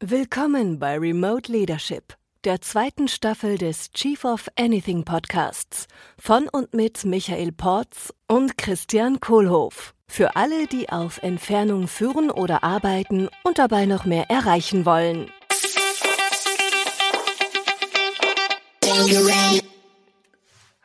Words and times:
Willkommen 0.00 0.78
bei 0.78 0.98
Remote 0.98 1.50
Leadership, 1.50 2.12
der 2.44 2.60
zweiten 2.60 3.08
Staffel 3.08 3.56
des 3.56 3.90
Chief 3.92 4.22
of 4.22 4.48
Anything 4.58 5.06
Podcasts 5.06 5.86
von 6.18 6.46
und 6.46 6.74
mit 6.74 7.06
Michael 7.06 7.52
Porz 7.52 8.12
und 8.26 8.58
Christian 8.58 9.18
Kohlhoff. 9.18 9.94
Für 10.08 10.36
alle, 10.36 10.66
die 10.66 10.90
auf 10.90 11.22
Entfernung 11.22 11.88
führen 11.88 12.30
oder 12.30 12.62
arbeiten 12.62 13.30
und 13.44 13.58
dabei 13.58 13.86
noch 13.86 14.04
mehr 14.04 14.28
erreichen 14.28 14.84
wollen. 14.84 15.30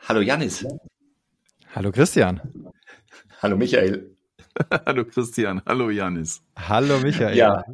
Hallo 0.08 0.22
Janis. 0.22 0.64
Hallo 1.74 1.92
Christian. 1.92 2.40
Hallo 3.42 3.58
Michael. 3.58 4.13
Hallo 4.86 5.04
Christian. 5.04 5.62
Hallo 5.66 5.90
Janis. 5.90 6.42
Hallo 6.56 6.98
Michael. 7.00 7.36
Ja, 7.36 7.64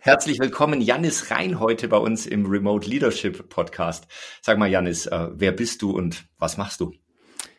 herzlich 0.00 0.38
willkommen 0.38 0.80
Janis 0.80 1.30
Rein 1.30 1.60
heute 1.60 1.88
bei 1.88 1.98
uns 1.98 2.26
im 2.26 2.46
Remote 2.46 2.88
Leadership 2.88 3.48
Podcast. 3.48 4.06
Sag 4.40 4.58
mal 4.58 4.70
Janis, 4.70 5.06
äh, 5.06 5.28
wer 5.34 5.52
bist 5.52 5.82
du 5.82 5.90
und 5.90 6.24
was 6.38 6.56
machst 6.56 6.80
du? 6.80 6.94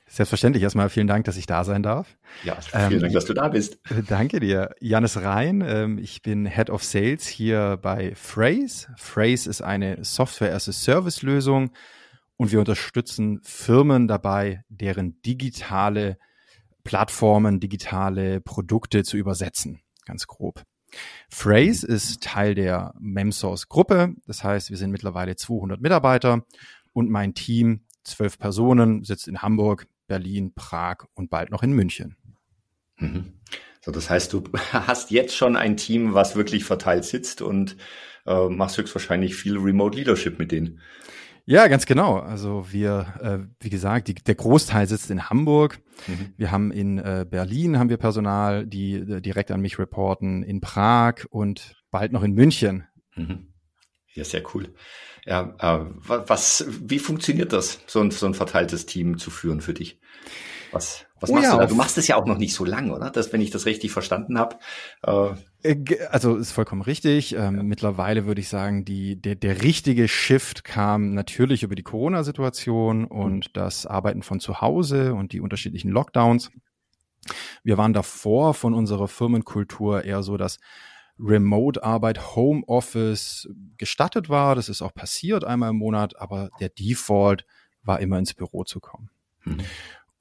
Selbstverständlich. 0.07 0.63
Erstmal 0.63 0.90
vielen 0.90 1.07
Dank, 1.07 1.26
dass 1.26 1.38
ich 1.38 1.45
da 1.45 1.63
sein 1.63 1.84
darf. 1.84 2.17
Ja, 2.44 2.55
vielen 2.55 2.94
ähm, 2.94 2.99
Dank, 2.99 3.13
dass 3.13 3.26
du 3.26 3.34
da 3.34 3.48
bist. 3.49 3.80
Danke 4.09 4.40
dir. 4.40 4.76
Janis 4.80 5.18
Rein, 5.18 5.63
ähm, 5.66 5.98
ich 5.98 6.21
bin 6.21 6.45
Head 6.45 6.70
of 6.70 6.84
Sales 6.84 7.27
hier 7.27 7.77
bei 7.82 8.13
Phrase. 8.16 8.88
Phrase 8.98 9.49
ist 9.49 9.62
eine 9.62 10.04
Software-as-a-Service-Lösung 10.04 11.71
und 12.35 12.52
wir 12.52 12.59
unterstützen 12.59 13.40
Firmen 13.43 14.07
dabei, 14.07 14.63
deren 14.70 15.21
digitale 15.21 16.18
Plattformen, 16.84 17.59
digitale 17.59 18.41
Produkte 18.41 19.03
zu 19.03 19.17
übersetzen, 19.17 19.81
ganz 20.05 20.27
grob. 20.27 20.63
Phrase 21.30 21.88
ist 21.88 22.21
Teil 22.21 22.55
der 22.55 22.93
Memsource 22.99 23.70
Gruppe. 23.70 24.13
Das 24.27 24.43
heißt, 24.43 24.70
wir 24.70 24.77
sind 24.77 24.91
mittlerweile 24.91 25.35
200 25.35 25.79
Mitarbeiter 25.79 26.46
und 26.93 27.09
mein 27.09 27.34
Team, 27.34 27.82
zwölf 28.04 28.37
Personen, 28.37 29.04
sitzt 29.04 29.27
in 29.27 29.41
Hamburg, 29.41 29.87
Berlin, 30.07 30.54
Prag 30.54 31.05
und 31.13 31.29
bald 31.29 31.52
noch 31.52 31.63
in 31.63 31.71
München. 31.71 32.18
Mhm. 32.98 33.34
So, 33.84 33.91
das 33.91 34.09
heißt, 34.09 34.34
du 34.34 34.43
hast 34.71 35.12
jetzt 35.12 35.35
schon 35.35 35.55
ein 35.55 35.77
Team, 35.77 36.13
was 36.13 36.35
wirklich 36.35 36.65
verteilt 36.65 37.05
sitzt 37.05 37.41
und 37.41 37.77
äh, 38.26 38.49
machst 38.49 38.77
höchstwahrscheinlich 38.77 39.35
viel 39.35 39.57
Remote 39.57 39.98
Leadership 39.98 40.37
mit 40.37 40.52
denen. 40.52 40.82
Ja, 41.52 41.68
ganz 41.68 41.85
genau. 41.85 42.18
Also 42.18 42.71
wir, 42.71 43.13
äh, 43.21 43.40
wie 43.60 43.70
gesagt, 43.70 44.07
die, 44.07 44.13
der 44.13 44.35
Großteil 44.35 44.88
sitzt 44.88 45.12
in 45.12 45.30
Hamburg. 45.30 45.82
Mhm. 46.08 46.34
Wir 46.38 46.49
haben 46.49 46.71
in 46.71 46.98
äh, 46.98 47.26
Berlin 47.30 47.77
haben 47.77 47.90
wir 47.90 47.98
Personal, 47.98 48.66
die 48.66 48.93
äh, 48.93 49.20
direkt 49.20 49.52
an 49.52 49.60
mich 49.60 49.77
reporten, 49.77 50.43
in 50.43 50.62
Prag 50.62 51.26
und 51.30 51.76
bald 51.91 52.13
noch 52.13 52.24
in 52.24 52.32
München. 52.32 52.88
Mhm. 53.18 53.49
Ja, 54.13 54.24
sehr 54.24 54.43
cool. 54.54 54.74
Ja, 55.26 55.54
äh, 55.60 55.85
was, 56.08 56.66
wie 56.70 56.99
funktioniert 56.99 57.52
das, 57.52 57.82
so 57.86 57.99
ein, 57.99 58.12
so 58.12 58.27
ein 58.27 58.34
verteiltes 58.34 58.86
Team 58.86 59.18
zu 59.18 59.30
führen 59.30 59.60
für 59.60 59.74
dich? 59.74 59.99
Was, 60.71 61.05
was 61.20 61.32
oh 61.32 61.34
machst 61.34 61.49
ja, 61.49 61.55
du 61.55 61.60
da? 61.60 61.65
Du 61.65 61.76
machst 61.76 61.98
es 61.98 62.08
ja 62.08 62.15
auch 62.15 62.26
noch 62.26 62.38
nicht 62.38 62.55
so 62.55 62.63
lang, 62.63 62.91
oder? 62.91 63.10
Das, 63.10 63.34
wenn 63.34 63.41
ich 63.41 63.52
das 63.52 63.65
richtig 63.65 63.91
verstanden 63.91 64.40
habe. 64.40 64.58
Äh, 65.63 65.85
also 66.09 66.35
ist 66.38 66.51
vollkommen 66.51 66.81
richtig. 66.81 67.34
Ähm, 67.34 67.56
ja. 67.56 67.63
Mittlerweile 67.63 68.25
würde 68.25 68.41
ich 68.41 68.50
sagen, 68.50 68.85
die, 68.85 69.22
der, 69.22 69.35
der 69.35 69.62
richtige 69.62 70.07
Shift 70.07 70.63
kam 70.63 71.13
natürlich 71.13 71.63
über 71.63 71.75
die 71.75 71.84
Corona-Situation 71.84 73.06
und 73.06 73.47
mhm. 73.47 73.53
das 73.53 73.85
Arbeiten 73.85 74.23
von 74.23 74.40
zu 74.40 74.62
Hause 74.62 75.13
und 75.13 75.34
die 75.34 75.41
unterschiedlichen 75.41 75.91
Lockdowns. 75.91 76.51
Wir 77.63 77.78
waren 77.78 77.94
davor 77.94 78.53
von 78.53 78.73
unserer 78.73 79.07
Firmenkultur 79.07 80.03
eher 80.03 80.23
so, 80.23 80.38
dass 80.38 80.59
Remote-Arbeit, 81.19 82.35
Homeoffice 82.35 83.47
gestattet 83.78 84.29
war. 84.29 84.56
Das 84.56 84.69
ist 84.69 84.81
auch 84.81 84.94
passiert 84.94 85.44
einmal 85.44 85.69
im 85.69 85.78
Monat, 85.78 86.19
aber 86.19 86.50
der 86.59 86.69
Default 86.69 87.46
war 87.84 88.00
immer 88.00 88.18
ins 88.18 88.34
Büro 88.34 88.63
zu 88.63 88.80
kommen. 88.80 89.09
Mhm. 89.44 89.59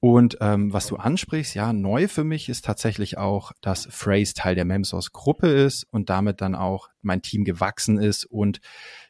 Und 0.00 0.38
ähm, 0.41 0.72
was 0.72 0.87
du 0.87 0.97
ansprichst, 0.97 1.55
ja, 1.55 1.75
neu 1.75 2.09
für 2.09 2.25
mich 2.25 2.49
ist 2.49 2.65
tatsächlich 2.65 3.19
auch, 3.19 3.53
dass 3.61 3.87
Phrase 3.91 4.33
Teil 4.33 4.55
der 4.55 4.65
Memsource 4.65 5.12
Gruppe 5.12 5.49
ist 5.49 5.84
und 5.91 6.09
damit 6.09 6.41
dann 6.41 6.55
auch 6.55 6.88
mein 7.03 7.21
Team 7.21 7.44
gewachsen 7.44 7.99
ist 7.99 8.25
und 8.25 8.60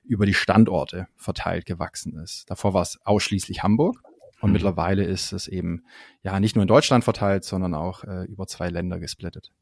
über 0.03 0.27
die 0.27 0.34
Standorte 0.34 1.06
verteilt 1.15 1.65
gewachsen 1.65 2.19
ist. 2.19 2.50
Davor 2.50 2.75
war 2.75 2.83
es 2.83 2.99
ausschließlich 3.05 3.62
Hamburg 3.62 4.03
und 4.41 4.50
mhm. 4.50 4.55
mittlerweile 4.55 5.05
ist 5.05 5.33
es 5.33 5.47
eben 5.47 5.84
ja 6.25 6.41
nicht 6.41 6.56
nur 6.56 6.62
in 6.62 6.69
Deutschland 6.69 7.05
verteilt, 7.05 7.45
sondern 7.45 7.75
auch 7.75 8.03
äh, 8.03 8.25
über 8.25 8.49
zwei 8.49 8.69
Länder 8.69 8.99
gesplittet. 8.99 9.53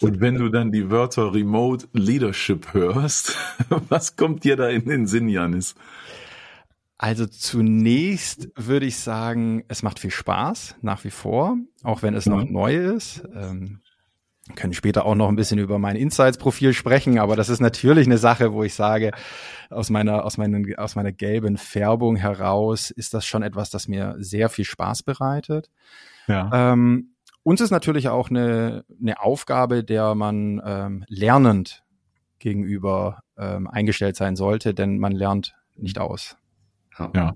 Und 0.00 0.20
wenn 0.20 0.34
du 0.34 0.48
dann 0.48 0.72
die 0.72 0.90
Wörter 0.90 1.32
Remote 1.32 1.86
Leadership 1.92 2.72
hörst, 2.74 3.36
was 3.88 4.16
kommt 4.16 4.42
dir 4.42 4.56
da 4.56 4.68
in 4.68 4.86
den 4.86 5.06
Sinn, 5.06 5.28
Janis? 5.28 5.76
Also 6.98 7.26
zunächst 7.26 8.48
würde 8.56 8.86
ich 8.86 8.98
sagen, 8.98 9.64
es 9.68 9.84
macht 9.84 10.00
viel 10.00 10.10
Spaß, 10.10 10.76
nach 10.82 11.04
wie 11.04 11.10
vor, 11.10 11.56
auch 11.84 12.02
wenn 12.02 12.14
es 12.14 12.26
noch 12.26 12.44
mhm. 12.44 12.52
neu 12.52 12.74
ist. 12.76 13.22
Ähm, 13.32 13.80
können 14.56 14.72
später 14.72 15.04
auch 15.04 15.14
noch 15.14 15.28
ein 15.28 15.36
bisschen 15.36 15.58
über 15.58 15.78
mein 15.78 15.94
Insights-Profil 15.94 16.72
sprechen, 16.72 17.18
aber 17.18 17.36
das 17.36 17.50
ist 17.50 17.60
natürlich 17.60 18.06
eine 18.06 18.18
Sache, 18.18 18.52
wo 18.52 18.64
ich 18.64 18.74
sage, 18.74 19.12
aus 19.70 19.90
meiner, 19.90 20.24
aus 20.24 20.38
meinen, 20.38 20.76
aus 20.76 20.96
meiner 20.96 21.12
gelben 21.12 21.56
Färbung 21.56 22.16
heraus 22.16 22.90
ist 22.90 23.14
das 23.14 23.26
schon 23.26 23.42
etwas, 23.42 23.70
das 23.70 23.86
mir 23.86 24.16
sehr 24.18 24.48
viel 24.48 24.64
Spaß 24.64 25.02
bereitet. 25.02 25.70
Ja. 26.26 26.72
Ähm, 26.72 27.14
uns 27.42 27.60
ist 27.60 27.70
natürlich 27.70 28.08
auch 28.08 28.30
eine, 28.30 28.84
eine 29.00 29.20
Aufgabe, 29.20 29.84
der 29.84 30.14
man 30.14 30.60
ähm, 30.64 31.04
lernend 31.08 31.84
gegenüber 32.38 33.20
ähm, 33.36 33.68
eingestellt 33.68 34.16
sein 34.16 34.34
sollte, 34.34 34.74
denn 34.74 34.98
man 34.98 35.12
lernt 35.12 35.54
nicht 35.76 35.98
aus. 35.98 36.36
Ja. 36.98 37.10
ja. 37.14 37.34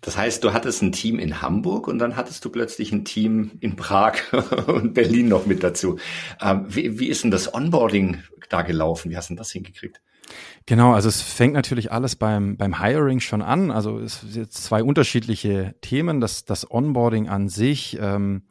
Das 0.00 0.16
heißt, 0.16 0.44
du 0.44 0.52
hattest 0.52 0.82
ein 0.82 0.92
Team 0.92 1.18
in 1.18 1.42
Hamburg 1.42 1.88
und 1.88 1.98
dann 1.98 2.16
hattest 2.16 2.44
du 2.44 2.50
plötzlich 2.50 2.92
ein 2.92 3.04
Team 3.04 3.52
in 3.60 3.76
Prag 3.76 4.14
und 4.66 4.94
Berlin 4.94 5.28
noch 5.28 5.46
mit 5.46 5.62
dazu. 5.62 5.98
Ähm, 6.40 6.66
wie, 6.68 6.98
wie 6.98 7.08
ist 7.08 7.24
denn 7.24 7.30
das 7.30 7.52
Onboarding 7.52 8.22
da 8.48 8.62
gelaufen? 8.62 9.10
Wie 9.10 9.16
hast 9.16 9.28
du 9.28 9.34
denn 9.34 9.38
das 9.38 9.50
hingekriegt? 9.50 10.00
Genau, 10.66 10.92
also 10.92 11.08
es 11.08 11.22
fängt 11.22 11.54
natürlich 11.54 11.90
alles 11.90 12.14
beim, 12.14 12.56
beim 12.56 12.80
Hiring 12.80 13.20
schon 13.20 13.42
an. 13.42 13.70
Also 13.70 13.98
es 13.98 14.20
sind 14.20 14.36
jetzt 14.36 14.62
zwei 14.62 14.82
unterschiedliche 14.82 15.74
Themen. 15.80 16.20
Das, 16.20 16.44
das 16.44 16.70
Onboarding 16.70 17.28
an 17.28 17.48
sich 17.48 17.98
ähm, 18.00 18.42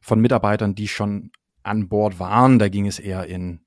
von 0.00 0.20
Mitarbeitern, 0.20 0.74
die 0.74 0.88
schon 0.88 1.30
an 1.62 1.88
Bord 1.88 2.18
waren, 2.18 2.58
da 2.58 2.68
ging 2.68 2.86
es 2.86 2.98
eher 2.98 3.26
in 3.26 3.65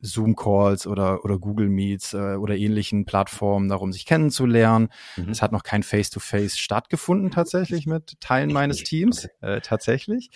Zoom-Calls 0.00 0.86
oder, 0.86 1.24
oder 1.24 1.38
Google 1.38 1.68
Meets 1.68 2.14
äh, 2.14 2.36
oder 2.36 2.56
ähnlichen 2.56 3.04
Plattformen 3.04 3.68
darum, 3.68 3.92
sich 3.92 4.06
kennenzulernen. 4.06 4.88
Mhm. 5.16 5.30
Es 5.30 5.42
hat 5.42 5.52
noch 5.52 5.62
kein 5.62 5.82
Face-to-Face 5.82 6.54
-face 6.54 6.58
stattgefunden 6.58 7.30
tatsächlich 7.30 7.86
mit 7.86 8.20
Teilen 8.20 8.52
meines 8.52 8.84
Teams, 8.84 9.28
äh, 9.40 9.60
tatsächlich. 9.60 10.30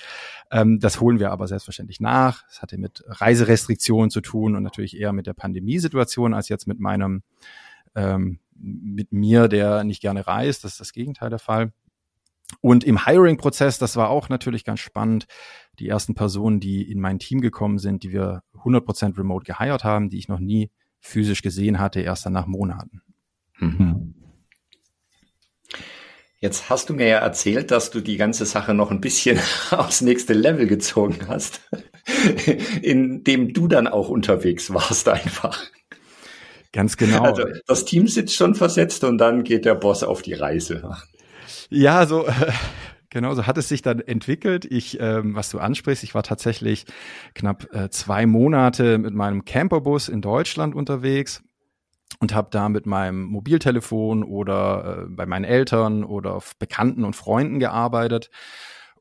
Ähm, 0.50 0.80
das 0.80 1.00
holen 1.00 1.20
wir 1.20 1.30
aber 1.30 1.46
selbstverständlich 1.46 2.00
nach. 2.00 2.44
Es 2.50 2.62
hatte 2.62 2.78
mit 2.78 3.04
Reiserestriktionen 3.06 4.10
zu 4.10 4.20
tun 4.20 4.56
und 4.56 4.62
natürlich 4.62 4.98
eher 4.98 5.12
mit 5.12 5.26
der 5.26 5.34
Pandemiesituation 5.34 6.34
als 6.34 6.48
jetzt 6.48 6.66
mit 6.66 6.80
meinem, 6.80 7.22
ähm, 7.94 8.40
mit 8.54 9.12
mir, 9.12 9.48
der 9.48 9.84
nicht 9.84 10.00
gerne 10.00 10.26
reist. 10.26 10.64
Das 10.64 10.72
ist 10.72 10.80
das 10.80 10.92
Gegenteil 10.92 11.30
der 11.30 11.38
Fall. 11.38 11.72
Und 12.60 12.84
im 12.84 13.06
Hiring-Prozess, 13.06 13.78
das 13.78 13.96
war 13.96 14.10
auch 14.10 14.28
natürlich 14.28 14.64
ganz 14.64 14.80
spannend, 14.80 15.26
die 15.78 15.88
ersten 15.88 16.14
Personen, 16.14 16.60
die 16.60 16.90
in 16.90 17.00
mein 17.00 17.18
Team 17.18 17.40
gekommen 17.40 17.78
sind, 17.78 18.02
die 18.02 18.12
wir 18.12 18.42
100% 18.62 19.16
remote 19.16 19.44
geheiert 19.44 19.84
haben, 19.84 20.10
die 20.10 20.18
ich 20.18 20.28
noch 20.28 20.40
nie 20.40 20.70
physisch 21.00 21.42
gesehen 21.42 21.78
hatte, 21.78 22.00
erst 22.00 22.26
dann 22.26 22.34
nach 22.34 22.46
Monaten. 22.46 23.02
Mhm. 23.58 24.14
Jetzt 26.42 26.68
hast 26.68 26.90
du 26.90 26.94
mir 26.94 27.06
ja 27.06 27.18
erzählt, 27.18 27.70
dass 27.70 27.92
du 27.92 28.00
die 28.00 28.16
ganze 28.16 28.46
Sache 28.46 28.74
noch 28.74 28.90
ein 28.90 29.00
bisschen 29.00 29.38
aufs 29.70 30.00
nächste 30.00 30.32
Level 30.32 30.66
gezogen 30.66 31.28
hast, 31.28 31.60
indem 32.82 33.52
du 33.52 33.68
dann 33.68 33.86
auch 33.86 34.08
unterwegs 34.08 34.74
warst 34.74 35.08
einfach. 35.08 35.62
Ganz 36.72 36.96
genau. 36.96 37.22
Also 37.22 37.44
das 37.66 37.84
Team 37.84 38.08
sitzt 38.08 38.34
schon 38.34 38.54
versetzt 38.54 39.04
und 39.04 39.18
dann 39.18 39.44
geht 39.44 39.66
der 39.66 39.74
Boss 39.74 40.02
auf 40.02 40.22
die 40.22 40.32
Reise. 40.32 40.96
Ja, 41.72 42.06
so 42.06 42.26
Genau, 43.12 43.34
so 43.34 43.46
hat 43.46 43.58
es 43.58 43.68
sich 43.68 43.82
dann 43.82 44.00
entwickelt. 44.00 44.64
Ich, 44.64 44.98
ähm, 44.98 45.34
was 45.34 45.50
du 45.50 45.58
ansprichst, 45.58 46.02
ich 46.02 46.14
war 46.14 46.22
tatsächlich 46.22 46.86
knapp 47.34 47.68
äh, 47.74 47.90
zwei 47.90 48.24
Monate 48.24 48.96
mit 48.96 49.12
meinem 49.12 49.44
Camperbus 49.44 50.08
in 50.08 50.22
Deutschland 50.22 50.74
unterwegs 50.74 51.42
und 52.20 52.34
habe 52.34 52.48
da 52.50 52.70
mit 52.70 52.86
meinem 52.86 53.24
Mobiltelefon 53.24 54.24
oder 54.24 55.04
äh, 55.04 55.10
bei 55.10 55.26
meinen 55.26 55.44
Eltern 55.44 56.04
oder 56.04 56.40
Bekannten 56.58 57.04
und 57.04 57.14
Freunden 57.14 57.58
gearbeitet. 57.58 58.30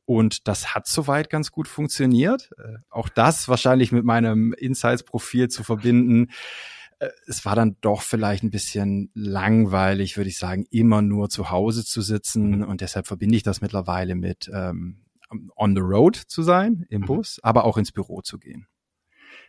Und 0.04 0.46
das 0.46 0.74
hat 0.74 0.86
soweit 0.86 1.30
ganz 1.30 1.50
gut 1.50 1.66
funktioniert. 1.66 2.50
Äh, 2.58 2.80
auch 2.90 3.08
das 3.08 3.48
wahrscheinlich 3.48 3.92
mit 3.92 4.04
meinem 4.04 4.52
Insights-Profil 4.52 5.48
zu 5.48 5.64
verbinden 5.64 6.28
äh, 6.28 6.32
es 7.26 7.44
war 7.44 7.56
dann 7.56 7.76
doch 7.80 8.02
vielleicht 8.02 8.42
ein 8.42 8.50
bisschen 8.50 9.10
langweilig, 9.14 10.16
würde 10.16 10.28
ich 10.28 10.38
sagen, 10.38 10.66
immer 10.70 11.02
nur 11.02 11.28
zu 11.28 11.50
Hause 11.50 11.84
zu 11.84 12.02
sitzen. 12.02 12.58
Mhm. 12.58 12.64
Und 12.64 12.80
deshalb 12.80 13.06
verbinde 13.06 13.36
ich 13.36 13.42
das 13.42 13.60
mittlerweile 13.60 14.14
mit 14.14 14.50
ähm, 14.52 15.04
on 15.56 15.74
the 15.74 15.82
road 15.82 16.16
zu 16.16 16.42
sein, 16.42 16.86
im 16.88 17.02
mhm. 17.02 17.06
Bus, 17.06 17.40
aber 17.42 17.64
auch 17.64 17.78
ins 17.78 17.92
Büro 17.92 18.22
zu 18.22 18.38
gehen. 18.38 18.66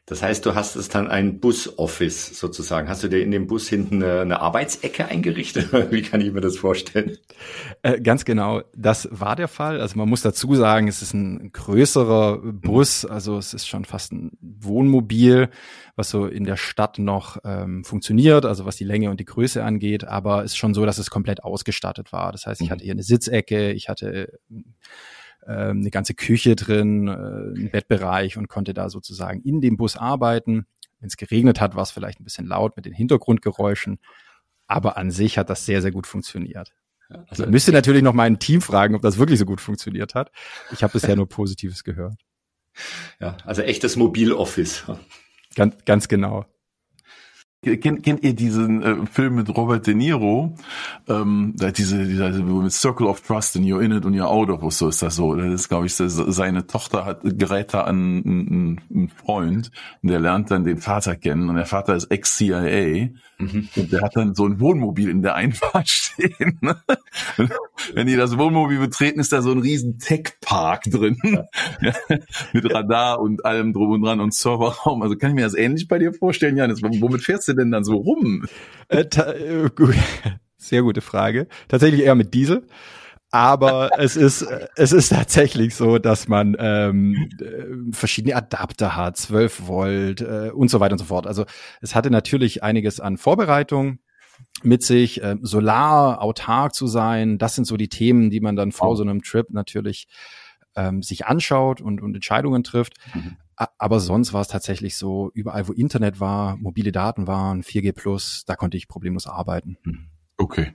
Das 0.05 0.21
heißt, 0.21 0.45
du 0.45 0.53
hast 0.53 0.75
es 0.75 0.89
dann 0.89 1.07
ein 1.07 1.39
Bus-Office 1.39 2.37
sozusagen. 2.37 2.89
Hast 2.89 3.03
du 3.03 3.07
dir 3.07 3.23
in 3.23 3.31
dem 3.31 3.47
Bus 3.47 3.69
hinten 3.69 4.03
eine, 4.03 4.19
eine 4.19 4.39
Arbeitsecke 4.41 5.05
eingerichtet? 5.05 5.71
Wie 5.91 6.01
kann 6.01 6.19
ich 6.19 6.33
mir 6.33 6.41
das 6.41 6.57
vorstellen? 6.57 7.17
Äh, 7.83 8.01
ganz 8.01 8.25
genau, 8.25 8.63
das 8.75 9.07
war 9.11 9.37
der 9.37 9.47
Fall. 9.47 9.79
Also 9.79 9.97
man 9.97 10.09
muss 10.09 10.21
dazu 10.21 10.55
sagen, 10.55 10.89
es 10.89 11.01
ist 11.01 11.13
ein 11.13 11.53
größerer 11.53 12.39
Bus, 12.39 13.05
also 13.05 13.37
es 13.37 13.53
ist 13.53 13.65
schon 13.65 13.85
fast 13.85 14.11
ein 14.11 14.31
Wohnmobil, 14.41 15.49
was 15.95 16.09
so 16.09 16.25
in 16.25 16.43
der 16.43 16.57
Stadt 16.57 16.99
noch 16.99 17.37
ähm, 17.45 17.85
funktioniert, 17.85 18.45
also 18.45 18.65
was 18.65 18.75
die 18.75 18.83
Länge 18.83 19.09
und 19.09 19.21
die 19.21 19.25
Größe 19.25 19.63
angeht. 19.63 20.03
Aber 20.03 20.43
es 20.43 20.51
ist 20.51 20.57
schon 20.57 20.73
so, 20.73 20.85
dass 20.85 20.97
es 20.97 21.11
komplett 21.11 21.45
ausgestattet 21.45 22.11
war. 22.11 22.33
Das 22.33 22.45
heißt, 22.45 22.59
ich 22.59 22.67
mhm. 22.67 22.71
hatte 22.71 22.83
hier 22.83 22.93
eine 22.93 23.03
Sitzecke, 23.03 23.71
ich 23.71 23.87
hatte 23.87 24.37
ähm, 25.47 25.79
eine 25.79 25.91
ganze 25.91 26.13
Küche 26.13 26.55
drin, 26.55 27.07
äh, 27.07 27.11
ein 27.11 27.69
Bettbereich 27.71 28.37
und 28.37 28.47
konnte 28.47 28.73
da 28.73 28.89
sozusagen 28.89 29.41
in 29.41 29.61
dem 29.61 29.77
Bus 29.77 29.97
arbeiten. 29.97 30.65
Wenn 30.99 31.07
es 31.07 31.17
geregnet 31.17 31.59
hat, 31.59 31.75
war 31.75 31.83
es 31.83 31.91
vielleicht 31.91 32.19
ein 32.19 32.23
bisschen 32.23 32.47
laut 32.47 32.75
mit 32.75 32.85
den 32.85 32.93
Hintergrundgeräuschen, 32.93 33.99
aber 34.67 34.97
an 34.97 35.11
sich 35.11 35.37
hat 35.37 35.49
das 35.49 35.65
sehr, 35.65 35.81
sehr 35.81 35.91
gut 35.91 36.07
funktioniert. 36.07 36.73
Also 37.27 37.45
müsste 37.45 37.71
natürlich 37.71 38.01
noch 38.01 38.13
mein 38.13 38.39
Team 38.39 38.61
fragen, 38.61 38.95
ob 38.95 39.01
das 39.01 39.17
wirklich 39.17 39.37
so 39.37 39.45
gut 39.45 39.61
funktioniert 39.61 40.15
hat. 40.15 40.31
Ich 40.71 40.83
habe 40.83 40.93
bisher 40.93 41.15
nur 41.15 41.27
Positives 41.27 41.83
gehört. 41.83 42.15
Ja, 43.19 43.37
also 43.45 43.61
echtes 43.61 43.95
Mobiloffice. 43.95 44.85
Ganz, 45.55 45.75
ganz 45.85 46.07
genau. 46.07 46.45
Kennt, 47.63 48.03
kennt 48.03 48.23
ihr 48.23 48.33
diesen 48.33 48.83
äh, 48.83 49.05
Film 49.05 49.35
mit 49.35 49.55
Robert 49.55 49.87
De 49.87 49.93
Niro? 49.93 50.55
Ähm, 51.07 51.53
da 51.55 51.71
diese, 51.71 52.05
diese 52.05 52.29
mit 52.43 52.73
Circle 52.73 53.07
of 53.07 53.21
Trust 53.21 53.55
and 53.55 53.65
you're 53.65 53.81
in 53.81 53.91
it 53.91 54.05
and 54.05 54.15
you're 54.15 54.25
out 54.25 54.49
of, 54.49 54.73
so 54.73 54.89
ist 54.89 55.01
das 55.01 55.15
so. 55.15 55.33
Das 55.35 55.45
ist, 55.45 55.69
glaube 55.69 55.85
ich, 55.85 55.93
seine 55.95 56.67
Tochter 56.67 57.05
hat 57.05 57.21
gerät 57.23 57.73
da 57.73 57.81
an 57.81 58.21
einen, 58.25 58.81
einen 58.93 59.09
Freund 59.09 59.71
und 60.01 60.09
der 60.09 60.19
lernt 60.19 60.51
dann 60.51 60.65
den 60.65 60.77
Vater 60.77 61.15
kennen 61.15 61.49
und 61.49 61.55
der 61.55 61.65
Vater 61.65 61.95
ist 61.95 62.11
Ex-CIA 62.11 63.09
mhm. 63.37 63.69
und 63.75 63.91
der 63.91 64.01
hat 64.01 64.15
dann 64.15 64.35
so 64.35 64.45
ein 64.45 64.59
Wohnmobil 64.59 65.09
in 65.09 65.21
der 65.21 65.35
Einfahrt 65.35 65.87
stehen. 66.13 66.59
Wenn 67.93 68.07
die 68.07 68.15
das 68.15 68.37
Wohnmobil 68.37 68.79
betreten, 68.79 69.19
ist 69.19 69.31
da 69.31 69.41
so 69.41 69.51
ein 69.51 69.59
riesen 69.59 69.99
Tech-Park 69.99 70.83
drin 70.83 71.17
ja, 71.81 71.93
mit 72.51 72.73
Radar 72.73 73.19
und 73.19 73.45
allem 73.45 73.73
drum 73.73 73.91
und 73.91 74.01
dran 74.01 74.19
und 74.19 74.33
Serverraum. 74.33 75.01
Also 75.01 75.15
kann 75.15 75.31
ich 75.31 75.35
mir 75.35 75.43
das 75.43 75.55
ähnlich 75.55 75.87
bei 75.87 75.99
dir 75.99 76.13
vorstellen, 76.13 76.57
Janis? 76.57 76.81
Womit 76.81 77.21
fährst 77.21 77.47
du 77.47 77.52
du 77.53 77.61
denn 77.61 77.71
dann 77.71 77.83
so 77.83 77.95
rum? 77.95 78.45
Äh, 78.89 79.01
äh, 79.01 79.69
gut. 79.75 79.95
Sehr 80.57 80.81
gute 80.81 81.01
Frage. 81.01 81.47
Tatsächlich 81.67 82.01
eher 82.01 82.15
mit 82.15 82.33
Diesel. 82.33 82.65
Aber 83.31 83.89
es 83.97 84.15
ist, 84.15 84.45
es 84.75 84.91
ist 84.91 85.09
tatsächlich 85.09 85.75
so, 85.75 85.97
dass 85.97 86.27
man 86.27 86.55
ähm, 86.59 87.29
äh, 87.41 87.91
verschiedene 87.91 88.35
Adapter 88.35 88.95
hat, 88.95 89.17
12 89.17 89.67
Volt 89.67 90.21
äh, 90.21 90.51
und 90.53 90.69
so 90.69 90.79
weiter 90.79 90.93
und 90.93 90.99
so 90.99 91.05
fort. 91.05 91.25
Also 91.25 91.45
es 91.81 91.95
hatte 91.95 92.11
natürlich 92.11 92.63
einiges 92.63 92.99
an 92.99 93.17
Vorbereitung 93.17 93.99
mit 94.61 94.83
sich, 94.83 95.23
äh, 95.23 95.35
solar, 95.41 96.21
autark 96.21 96.75
zu 96.75 96.87
sein. 96.87 97.37
Das 97.37 97.55
sind 97.55 97.65
so 97.65 97.75
die 97.75 97.89
Themen, 97.89 98.29
die 98.29 98.39
man 98.39 98.55
dann 98.55 98.71
vor 98.71 98.95
so 98.95 99.03
einem 99.03 99.23
Trip 99.23 99.47
natürlich 99.49 100.07
ähm, 100.75 101.01
sich 101.01 101.25
anschaut 101.25 101.81
und, 101.81 102.01
und 102.01 102.15
Entscheidungen 102.15 102.63
trifft. 102.63 102.93
Mhm. 103.13 103.37
Aber 103.55 103.99
sonst 103.99 104.33
war 104.33 104.41
es 104.41 104.47
tatsächlich 104.47 104.97
so, 104.97 105.31
überall 105.33 105.67
wo 105.67 105.73
Internet 105.73 106.19
war, 106.19 106.57
mobile 106.57 106.91
Daten 106.91 107.27
waren, 107.27 107.61
4G 107.63 107.93
plus, 107.93 108.45
da 108.45 108.55
konnte 108.55 108.77
ich 108.77 108.87
problemlos 108.87 109.27
arbeiten. 109.27 109.77
Mhm. 109.83 110.09
Okay, 110.37 110.73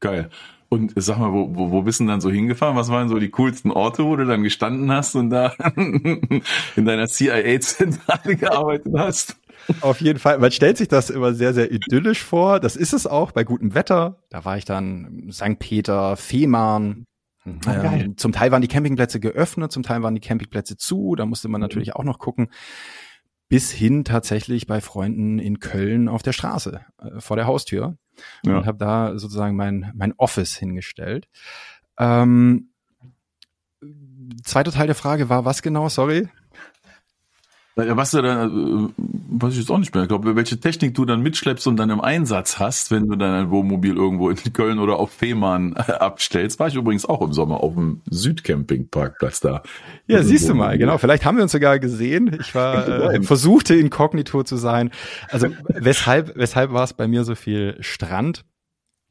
geil. 0.00 0.30
Und 0.68 0.92
sag 0.96 1.18
mal, 1.18 1.32
wo, 1.32 1.54
wo, 1.54 1.70
wo 1.70 1.82
bist 1.82 2.00
du 2.00 2.06
dann 2.06 2.20
so 2.20 2.30
hingefahren? 2.30 2.76
Was 2.76 2.88
waren 2.88 3.08
so 3.08 3.18
die 3.18 3.30
coolsten 3.30 3.70
Orte, 3.70 4.04
wo 4.04 4.16
du 4.16 4.26
dann 4.26 4.42
gestanden 4.42 4.90
hast 4.90 5.14
und 5.14 5.30
da 5.30 5.52
in 5.76 6.42
deiner 6.84 7.06
CIA-Zentrale 7.06 8.36
gearbeitet 8.36 8.92
hast? 8.96 9.36
Auf 9.80 10.00
jeden 10.00 10.18
Fall. 10.18 10.38
Man 10.38 10.50
stellt 10.50 10.76
sich 10.78 10.88
das 10.88 11.10
immer 11.10 11.32
sehr, 11.32 11.54
sehr 11.54 11.70
idyllisch 11.70 12.22
vor. 12.22 12.60
Das 12.60 12.76
ist 12.76 12.92
es 12.92 13.06
auch 13.06 13.32
bei 13.32 13.44
gutem 13.44 13.74
Wetter. 13.74 14.18
Da 14.30 14.44
war 14.44 14.58
ich 14.58 14.64
dann 14.64 15.28
St. 15.30 15.58
Peter, 15.58 16.16
Fehmarn. 16.16 17.04
Ähm, 17.44 18.16
zum 18.16 18.32
Teil 18.32 18.50
waren 18.52 18.62
die 18.62 18.68
Campingplätze 18.68 19.20
geöffnet, 19.20 19.72
zum 19.72 19.82
Teil 19.82 20.02
waren 20.02 20.14
die 20.14 20.20
Campingplätze 20.20 20.76
zu. 20.76 21.14
Da 21.14 21.26
musste 21.26 21.48
man 21.48 21.60
mhm. 21.60 21.64
natürlich 21.64 21.94
auch 21.94 22.04
noch 22.04 22.18
gucken. 22.18 22.48
Bis 23.48 23.70
hin 23.70 24.04
tatsächlich 24.04 24.66
bei 24.66 24.80
Freunden 24.80 25.38
in 25.38 25.60
Köln 25.60 26.08
auf 26.08 26.22
der 26.22 26.32
Straße 26.32 26.80
äh, 26.98 27.20
vor 27.20 27.36
der 27.36 27.46
Haustür 27.46 27.98
ja. 28.44 28.58
und 28.58 28.66
habe 28.66 28.78
da 28.78 29.18
sozusagen 29.18 29.56
mein 29.56 29.92
mein 29.94 30.14
Office 30.16 30.56
hingestellt. 30.56 31.28
Ähm, 31.98 32.70
zweiter 34.42 34.72
Teil 34.72 34.86
der 34.86 34.96
Frage 34.96 35.28
war 35.28 35.44
was 35.44 35.62
genau? 35.62 35.88
Sorry. 35.88 36.28
Was 37.76 38.12
du 38.12 38.22
dann, 38.22 38.92
äh, 38.96 39.02
weiß 39.40 39.54
ich 39.54 39.58
jetzt 39.58 39.70
auch 39.70 39.78
nicht 39.78 39.92
mehr. 39.92 40.04
Ich 40.04 40.08
glaube, 40.08 40.36
welche 40.36 40.60
Technik 40.60 40.94
du 40.94 41.04
dann 41.04 41.22
mitschleppst 41.22 41.66
und 41.66 41.76
dann 41.76 41.90
im 41.90 42.00
Einsatz 42.00 42.60
hast, 42.60 42.92
wenn 42.92 43.08
du 43.08 43.16
dann 43.16 43.34
ein 43.34 43.50
Wohnmobil 43.50 43.96
irgendwo 43.96 44.30
in 44.30 44.36
Köln 44.52 44.78
oder 44.78 45.00
auf 45.00 45.10
Fehmarn 45.10 45.74
äh, 45.76 45.90
abstellst. 45.90 46.60
War 46.60 46.68
ich 46.68 46.76
übrigens 46.76 47.04
auch 47.04 47.20
im 47.20 47.32
Sommer 47.32 47.64
auf 47.64 47.74
dem 47.74 48.02
Südcampingparkplatz 48.08 49.40
da. 49.40 49.64
Ja, 50.06 50.22
siehst 50.22 50.48
du 50.48 50.54
mal, 50.54 50.78
genau. 50.78 50.98
Vielleicht 50.98 51.24
haben 51.24 51.36
wir 51.36 51.42
uns 51.42 51.50
sogar 51.50 51.80
gesehen. 51.80 52.36
Ich 52.40 52.54
war, 52.54 52.88
äh, 53.12 53.22
versuchte 53.22 53.74
inkognito 53.74 54.44
zu 54.44 54.56
sein. 54.56 54.92
Also, 55.30 55.48
weshalb, 55.66 56.36
weshalb 56.36 56.72
war 56.72 56.84
es 56.84 56.92
bei 56.92 57.08
mir 57.08 57.24
so 57.24 57.34
viel 57.34 57.76
Strand? 57.80 58.44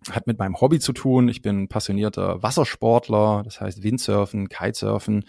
Hat 0.10 0.26
mit 0.26 0.40
meinem 0.40 0.60
Hobby 0.62 0.80
zu 0.80 0.94
tun. 0.94 1.28
Ich 1.28 1.42
bin 1.42 1.68
passionierter 1.68 2.42
Wassersportler, 2.42 3.42
das 3.44 3.60
heißt 3.60 3.84
Windsurfen, 3.84 4.48
Kitesurfen. 4.48 5.26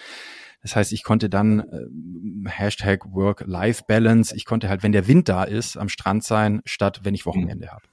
Das 0.64 0.74
heißt, 0.76 0.92
ich 0.92 1.04
konnte 1.04 1.28
dann 1.28 1.60
äh, 1.60 2.48
Hashtag 2.48 3.12
Work-Life-Balance, 3.12 4.34
ich 4.34 4.46
konnte 4.46 4.70
halt, 4.70 4.82
wenn 4.82 4.92
der 4.92 5.06
Wind 5.06 5.28
da 5.28 5.44
ist, 5.44 5.76
am 5.76 5.90
Strand 5.90 6.24
sein, 6.24 6.62
statt 6.64 7.00
wenn 7.02 7.14
ich 7.14 7.26
Wochenende 7.26 7.68
habe. 7.68 7.84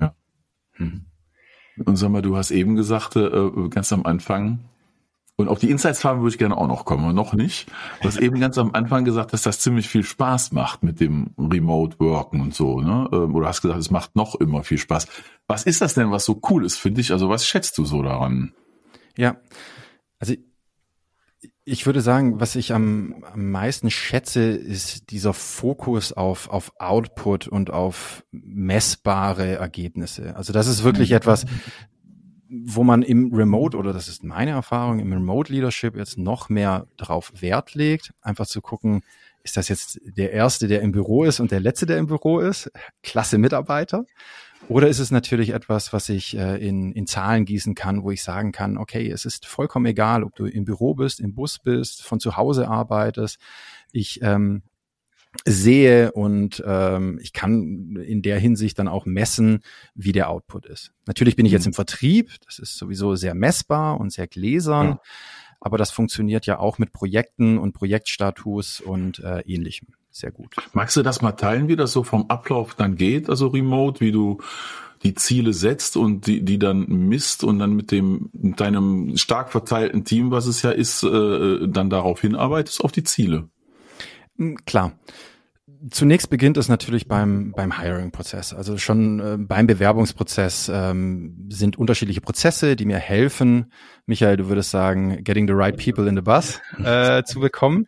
Ja. 0.00 0.14
Hm. 0.72 1.06
Und 1.84 1.96
sag 1.96 2.10
mal, 2.10 2.20
du 2.20 2.36
hast 2.36 2.50
eben 2.50 2.74
gesagt, 2.74 3.14
äh, 3.14 3.68
ganz 3.70 3.92
am 3.92 4.04
Anfang, 4.04 4.58
und 5.36 5.48
auf 5.48 5.60
die 5.60 5.70
Insights-Farben 5.70 6.20
würde 6.20 6.34
ich 6.34 6.38
gerne 6.38 6.56
auch 6.56 6.66
noch 6.66 6.84
kommen, 6.84 7.14
noch 7.14 7.32
nicht. 7.32 7.70
Du 8.02 8.08
hast 8.08 8.18
eben 8.18 8.40
ganz 8.40 8.58
am 8.58 8.74
Anfang 8.74 9.04
gesagt, 9.04 9.32
dass 9.32 9.42
das 9.42 9.60
ziemlich 9.60 9.88
viel 9.88 10.02
Spaß 10.02 10.52
macht 10.52 10.82
mit 10.82 11.00
dem 11.00 11.30
Remote-Worken 11.38 12.40
und 12.40 12.54
so, 12.54 12.80
ne? 12.80 13.08
Ähm, 13.12 13.36
oder 13.36 13.46
hast 13.46 13.62
gesagt, 13.62 13.80
es 13.80 13.90
macht 13.90 14.16
noch 14.16 14.34
immer 14.34 14.64
viel 14.64 14.78
Spaß. 14.78 15.06
Was 15.46 15.62
ist 15.62 15.80
das 15.80 15.94
denn, 15.94 16.10
was 16.10 16.26
so 16.26 16.40
cool 16.50 16.66
ist 16.66 16.76
für 16.76 16.90
dich? 16.90 17.12
Also 17.12 17.30
was 17.30 17.46
schätzt 17.46 17.78
du 17.78 17.86
so 17.86 18.02
daran? 18.02 18.52
Ja, 19.16 19.36
also 20.18 20.34
ich 21.64 21.86
würde 21.86 22.00
sagen, 22.00 22.40
was 22.40 22.56
ich 22.56 22.72
am, 22.72 23.24
am 23.32 23.50
meisten 23.50 23.90
schätze, 23.90 24.42
ist 24.42 25.10
dieser 25.10 25.34
Fokus 25.34 26.12
auf, 26.12 26.48
auf 26.48 26.72
Output 26.78 27.48
und 27.48 27.70
auf 27.70 28.24
messbare 28.30 29.56
Ergebnisse. 29.56 30.36
Also 30.36 30.52
das 30.52 30.66
ist 30.66 30.84
wirklich 30.84 31.12
etwas, 31.12 31.44
wo 32.48 32.82
man 32.82 33.02
im 33.02 33.32
Remote, 33.32 33.76
oder 33.76 33.92
das 33.92 34.08
ist 34.08 34.24
meine 34.24 34.52
Erfahrung, 34.52 34.98
im 34.98 35.12
Remote 35.12 35.52
Leadership 35.52 35.96
jetzt 35.96 36.18
noch 36.18 36.48
mehr 36.48 36.86
darauf 36.96 37.32
Wert 37.40 37.74
legt, 37.74 38.12
einfach 38.22 38.46
zu 38.46 38.60
gucken, 38.60 39.02
ist 39.42 39.56
das 39.56 39.68
jetzt 39.68 40.00
der 40.04 40.32
Erste, 40.32 40.66
der 40.66 40.82
im 40.82 40.92
Büro 40.92 41.24
ist 41.24 41.40
und 41.40 41.50
der 41.50 41.60
Letzte, 41.60 41.86
der 41.86 41.98
im 41.98 42.06
Büro 42.06 42.40
ist? 42.40 42.70
Klasse 43.02 43.38
Mitarbeiter. 43.38 44.04
Oder 44.70 44.86
ist 44.86 45.00
es 45.00 45.10
natürlich 45.10 45.50
etwas, 45.50 45.92
was 45.92 46.08
ich 46.08 46.36
äh, 46.36 46.56
in, 46.56 46.92
in 46.92 47.08
Zahlen 47.08 47.44
gießen 47.44 47.74
kann, 47.74 48.04
wo 48.04 48.12
ich 48.12 48.22
sagen 48.22 48.52
kann, 48.52 48.78
okay, 48.78 49.10
es 49.10 49.24
ist 49.24 49.44
vollkommen 49.44 49.86
egal, 49.86 50.22
ob 50.22 50.36
du 50.36 50.46
im 50.46 50.64
Büro 50.64 50.94
bist, 50.94 51.18
im 51.18 51.34
Bus 51.34 51.58
bist, 51.58 52.02
von 52.02 52.20
zu 52.20 52.36
Hause 52.36 52.68
arbeitest. 52.68 53.38
Ich 53.90 54.22
ähm, 54.22 54.62
sehe 55.44 56.12
und 56.12 56.62
ähm, 56.64 57.18
ich 57.20 57.32
kann 57.32 57.96
in 57.96 58.22
der 58.22 58.38
Hinsicht 58.38 58.78
dann 58.78 58.86
auch 58.86 59.06
messen, 59.06 59.62
wie 59.96 60.12
der 60.12 60.30
Output 60.30 60.66
ist. 60.66 60.92
Natürlich 61.04 61.34
bin 61.34 61.46
ich 61.46 61.52
jetzt 61.52 61.64
mhm. 61.64 61.70
im 61.70 61.74
Vertrieb, 61.74 62.30
das 62.46 62.60
ist 62.60 62.76
sowieso 62.76 63.16
sehr 63.16 63.34
messbar 63.34 63.98
und 63.98 64.12
sehr 64.12 64.28
gläsern, 64.28 64.86
ja. 64.86 65.00
aber 65.60 65.78
das 65.78 65.90
funktioniert 65.90 66.46
ja 66.46 66.60
auch 66.60 66.78
mit 66.78 66.92
Projekten 66.92 67.58
und 67.58 67.72
Projektstatus 67.72 68.80
und 68.80 69.18
äh, 69.18 69.40
ähnlichem 69.40 69.88
sehr 70.10 70.30
gut. 70.30 70.54
Magst 70.72 70.96
du 70.96 71.02
das 71.02 71.22
mal 71.22 71.32
teilen, 71.32 71.68
wie 71.68 71.76
das 71.76 71.92
so 71.92 72.02
vom 72.02 72.26
Ablauf 72.28 72.74
dann 72.74 72.96
geht, 72.96 73.28
also 73.28 73.48
remote, 73.48 74.00
wie 74.00 74.12
du 74.12 74.38
die 75.02 75.14
Ziele 75.14 75.52
setzt 75.52 75.96
und 75.96 76.26
die, 76.26 76.42
die 76.44 76.58
dann 76.58 76.86
misst 76.86 77.42
und 77.42 77.58
dann 77.58 77.72
mit 77.74 77.90
dem 77.90 78.28
mit 78.32 78.60
deinem 78.60 79.16
stark 79.16 79.50
verteilten 79.50 80.04
Team, 80.04 80.30
was 80.30 80.46
es 80.46 80.62
ja 80.62 80.70
ist, 80.70 81.02
äh, 81.02 81.66
dann 81.68 81.88
darauf 81.88 82.20
hinarbeitest 82.20 82.84
auf 82.84 82.92
die 82.92 83.04
Ziele? 83.04 83.48
Hm, 84.36 84.58
klar. 84.66 84.92
Zunächst 85.90 86.28
beginnt 86.28 86.58
es 86.58 86.68
natürlich 86.68 87.08
beim, 87.08 87.52
beim 87.52 87.78
Hiring-Prozess. 87.78 88.52
Also 88.52 88.76
schon 88.76 89.20
äh, 89.20 89.36
beim 89.38 89.66
Bewerbungsprozess 89.66 90.70
ähm, 90.72 91.48
sind 91.50 91.78
unterschiedliche 91.78 92.20
Prozesse, 92.20 92.76
die 92.76 92.84
mir 92.84 92.98
helfen, 92.98 93.72
Michael, 94.04 94.36
du 94.36 94.48
würdest 94.48 94.70
sagen, 94.70 95.24
getting 95.24 95.46
the 95.46 95.54
right 95.54 95.76
people 95.76 96.06
in 96.06 96.16
the 96.16 96.22
bus 96.22 96.60
äh, 96.84 97.22
zu 97.22 97.40
bekommen. 97.40 97.86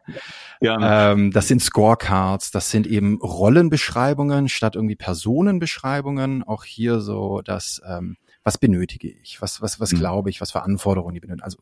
Ja. 0.60 1.12
Ähm, 1.12 1.32
das 1.32 1.48
sind 1.48 1.60
Scorecards, 1.60 2.50
das 2.50 2.70
sind 2.70 2.86
eben 2.86 3.18
Rollenbeschreibungen 3.20 4.48
statt 4.48 4.76
irgendwie 4.76 4.96
Personenbeschreibungen. 4.96 6.44
Auch 6.44 6.64
hier 6.64 7.00
so, 7.00 7.42
dass 7.42 7.82
ähm, 7.86 8.16
was 8.44 8.56
benötige 8.56 9.08
ich, 9.22 9.42
was 9.42 9.60
was 9.60 9.80
was 9.80 9.92
mhm. 9.92 9.98
glaube 9.98 10.30
ich, 10.30 10.40
was 10.40 10.52
für 10.52 10.62
Anforderungen 10.62 11.14
die 11.14 11.20
benötigen. 11.20 11.44
Also 11.44 11.58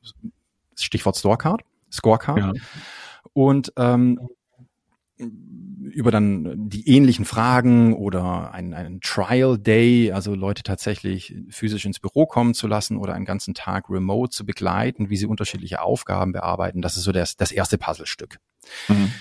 Stichwort 0.76 1.16
Scorecard, 1.16 1.62
Scorecard. 1.90 2.38
Ja. 2.38 2.52
Und 3.32 3.72
ähm, 3.76 4.20
über 5.90 6.10
dann 6.10 6.68
die 6.68 6.88
ähnlichen 6.88 7.24
Fragen 7.24 7.94
oder 7.94 8.52
einen, 8.52 8.74
einen 8.74 9.00
Trial 9.00 9.58
Day, 9.58 10.12
also 10.12 10.34
Leute 10.34 10.62
tatsächlich 10.62 11.34
physisch 11.48 11.84
ins 11.84 12.00
Büro 12.00 12.26
kommen 12.26 12.54
zu 12.54 12.66
lassen 12.66 12.96
oder 12.96 13.14
einen 13.14 13.24
ganzen 13.24 13.54
Tag 13.54 13.90
remote 13.90 14.30
zu 14.30 14.46
begleiten, 14.46 15.10
wie 15.10 15.16
sie 15.16 15.26
unterschiedliche 15.26 15.82
Aufgaben 15.82 16.32
bearbeiten. 16.32 16.82
Das 16.82 16.96
ist 16.96 17.04
so 17.04 17.12
das, 17.12 17.36
das 17.36 17.52
erste 17.52 17.78
Puzzlestück. 17.78 18.38
Mhm. 18.88 19.12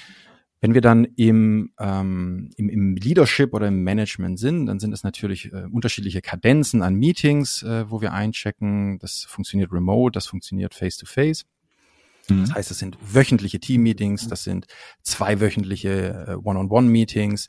Wenn 0.62 0.74
wir 0.74 0.82
dann 0.82 1.06
im, 1.16 1.72
ähm, 1.80 2.50
im, 2.58 2.68
im 2.70 2.96
Leadership 2.96 3.54
oder 3.54 3.70
im 3.70 3.82
Management 3.84 4.40
sind, 4.40 4.66
dann 4.66 4.80
sind 4.80 4.94
es 4.94 5.04
natürlich 5.04 5.54
äh, 5.54 5.66
unterschiedliche 5.72 6.22
Kadenzen 6.22 6.82
an 6.82 6.96
Meetings, 6.96 7.64
äh, 7.64 7.90
wo 7.90 8.02
wir 8.02 8.12
einchecken. 8.12 9.00
Das 9.00 9.24
funktioniert 9.24 9.72
remote, 9.72 10.12
das 10.12 10.28
funktioniert 10.28 10.74
face-to-face. 10.74 11.44
-face. 11.44 11.46
Das 11.46 11.59
mhm. 12.30 12.54
heißt, 12.54 12.72
es 12.72 12.80
sind 12.80 12.98
wöchentliche 13.02 13.60
Team-Meetings, 13.60 14.28
das 14.28 14.44
sind 14.44 14.68
zweiwöchentliche 15.04 16.28
äh, 16.28 16.36
One-on-One-Meetings, 16.36 17.48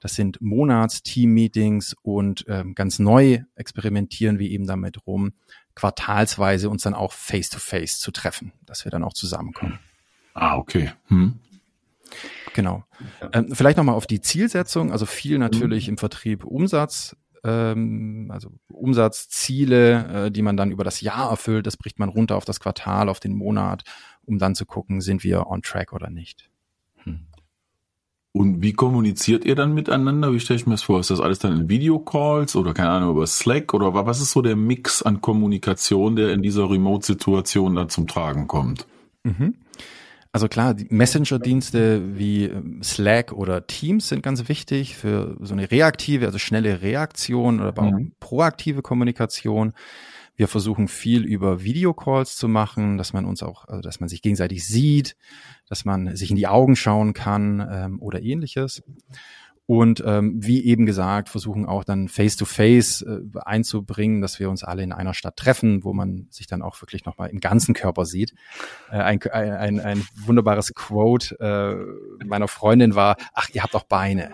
das 0.00 0.14
sind 0.14 0.40
Monats-Team-Meetings 0.40 1.96
und 2.02 2.44
ähm, 2.48 2.74
ganz 2.74 2.98
neu 2.98 3.40
experimentieren 3.56 4.38
wir 4.38 4.48
eben 4.48 4.66
damit 4.66 5.06
rum, 5.06 5.32
quartalsweise 5.74 6.70
uns 6.70 6.82
dann 6.82 6.94
auch 6.94 7.12
face-to-face 7.12 7.96
-face 7.96 8.00
zu 8.00 8.10
treffen, 8.10 8.52
dass 8.66 8.84
wir 8.84 8.90
dann 8.90 9.04
auch 9.04 9.12
zusammenkommen. 9.12 9.78
Ah, 10.34 10.56
okay. 10.56 10.92
Hm. 11.06 11.40
Genau. 12.54 12.84
Ähm, 13.32 13.54
vielleicht 13.54 13.76
nochmal 13.76 13.94
auf 13.94 14.06
die 14.06 14.20
Zielsetzung, 14.20 14.92
also 14.92 15.06
viel 15.06 15.38
natürlich 15.38 15.86
mhm. 15.86 15.94
im 15.94 15.98
Vertrieb 15.98 16.44
Umsatz, 16.44 17.16
ähm, 17.44 18.30
also 18.32 18.50
Umsatzziele, 18.68 20.26
äh, 20.26 20.30
die 20.30 20.42
man 20.42 20.56
dann 20.56 20.70
über 20.70 20.84
das 20.84 21.00
Jahr 21.00 21.30
erfüllt, 21.30 21.66
das 21.66 21.76
bricht 21.76 21.98
man 21.98 22.08
runter 22.08 22.36
auf 22.36 22.44
das 22.44 22.60
Quartal, 22.60 23.08
auf 23.08 23.20
den 23.20 23.34
Monat, 23.34 23.84
um 24.28 24.38
dann 24.38 24.54
zu 24.54 24.66
gucken, 24.66 25.00
sind 25.00 25.24
wir 25.24 25.46
on 25.46 25.62
track 25.62 25.92
oder 25.92 26.10
nicht. 26.10 26.50
Hm. 27.04 27.20
Und 28.32 28.62
wie 28.62 28.72
kommuniziert 28.72 29.44
ihr 29.44 29.54
dann 29.54 29.74
miteinander? 29.74 30.32
Wie 30.32 30.40
stelle 30.40 30.60
ich 30.60 30.66
mir 30.66 30.74
das 30.74 30.82
vor? 30.82 31.00
Ist 31.00 31.10
das 31.10 31.20
alles 31.20 31.38
dann 31.38 31.62
in 31.62 31.68
Videocalls 31.68 32.54
oder 32.56 32.74
keine 32.74 32.90
Ahnung 32.90 33.10
über 33.10 33.26
Slack 33.26 33.74
oder 33.74 33.94
was 33.94 34.20
ist 34.20 34.32
so 34.32 34.42
der 34.42 34.54
Mix 34.54 35.02
an 35.02 35.20
Kommunikation, 35.20 36.14
der 36.14 36.32
in 36.32 36.42
dieser 36.42 36.70
Remote-Situation 36.70 37.74
dann 37.74 37.88
zum 37.88 38.06
Tragen 38.06 38.46
kommt? 38.46 38.86
Mhm. 39.24 39.54
Also 40.30 40.46
klar, 40.46 40.74
die 40.74 40.86
Messenger-Dienste 40.90 42.16
wie 42.16 42.44
ähm, 42.44 42.82
Slack 42.82 43.32
oder 43.32 43.66
Teams 43.66 44.08
sind 44.08 44.22
ganz 44.22 44.48
wichtig 44.48 44.94
für 44.94 45.36
so 45.40 45.54
eine 45.54 45.70
reaktive, 45.70 46.26
also 46.26 46.38
schnelle 46.38 46.82
Reaktion 46.82 47.60
oder 47.60 47.82
mhm. 47.82 48.12
proaktive 48.20 48.82
Kommunikation. 48.82 49.72
Wir 50.38 50.46
versuchen 50.46 50.86
viel 50.86 51.24
über 51.24 51.64
Videocalls 51.64 52.36
zu 52.36 52.46
machen, 52.46 52.96
dass 52.96 53.12
man 53.12 53.24
uns 53.24 53.42
auch, 53.42 53.66
also 53.66 53.82
dass 53.82 53.98
man 53.98 54.08
sich 54.08 54.22
gegenseitig 54.22 54.64
sieht, 54.64 55.16
dass 55.68 55.84
man 55.84 56.14
sich 56.14 56.30
in 56.30 56.36
die 56.36 56.46
Augen 56.46 56.76
schauen 56.76 57.12
kann 57.12 57.66
ähm, 57.68 58.00
oder 58.00 58.22
ähnliches. 58.22 58.84
Und 59.66 60.00
ähm, 60.06 60.36
wie 60.36 60.64
eben 60.64 60.86
gesagt, 60.86 61.28
versuchen 61.28 61.66
auch 61.66 61.82
dann 61.82 62.08
Face-to-Face 62.08 63.04
-face, 63.04 63.36
äh, 63.36 63.40
einzubringen, 63.44 64.20
dass 64.20 64.38
wir 64.38 64.48
uns 64.48 64.62
alle 64.62 64.84
in 64.84 64.92
einer 64.92 65.12
Stadt 65.12 65.36
treffen, 65.36 65.82
wo 65.82 65.92
man 65.92 66.28
sich 66.30 66.46
dann 66.46 66.62
auch 66.62 66.80
wirklich 66.80 67.04
nochmal 67.04 67.30
im 67.30 67.40
ganzen 67.40 67.74
Körper 67.74 68.04
sieht. 68.04 68.32
Äh, 68.92 68.98
ein, 68.98 69.20
ein, 69.20 69.80
ein 69.80 70.06
wunderbares 70.24 70.72
Quote 70.72 71.36
äh, 71.40 72.24
meiner 72.24 72.46
Freundin 72.46 72.94
war, 72.94 73.16
ach, 73.34 73.50
ihr 73.52 73.64
habt 73.64 73.74
doch 73.74 73.84
Beine. 73.84 74.30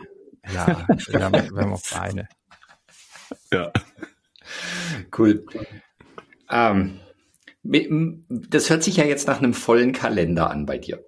Ja, 0.52 0.87
wir 1.08 1.25
haben, 1.25 1.32
wir 1.32 1.62
haben 1.62 1.73
auch 1.73 1.82
Beine. 1.90 2.28
Ja. 3.50 3.73
Cool. 5.16 5.46
Ähm, 6.50 7.00
das 8.28 8.70
hört 8.70 8.82
sich 8.82 8.96
ja 8.96 9.04
jetzt 9.04 9.26
nach 9.26 9.38
einem 9.38 9.54
vollen 9.54 9.92
Kalender 9.92 10.50
an 10.50 10.66
bei 10.66 10.78
dir. 10.78 11.04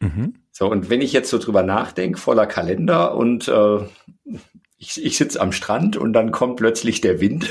Mhm. 0.00 0.34
So, 0.52 0.70
und 0.70 0.90
wenn 0.90 1.00
ich 1.00 1.12
jetzt 1.12 1.30
so 1.30 1.38
drüber 1.38 1.62
nachdenke, 1.62 2.18
voller 2.18 2.46
Kalender 2.46 3.14
und 3.14 3.48
äh, 3.48 3.78
ich, 4.78 5.04
ich 5.04 5.16
sitze 5.16 5.40
am 5.40 5.52
Strand 5.52 5.96
und 5.96 6.12
dann 6.12 6.30
kommt 6.32 6.56
plötzlich 6.56 7.00
der 7.00 7.20
Wind. 7.20 7.50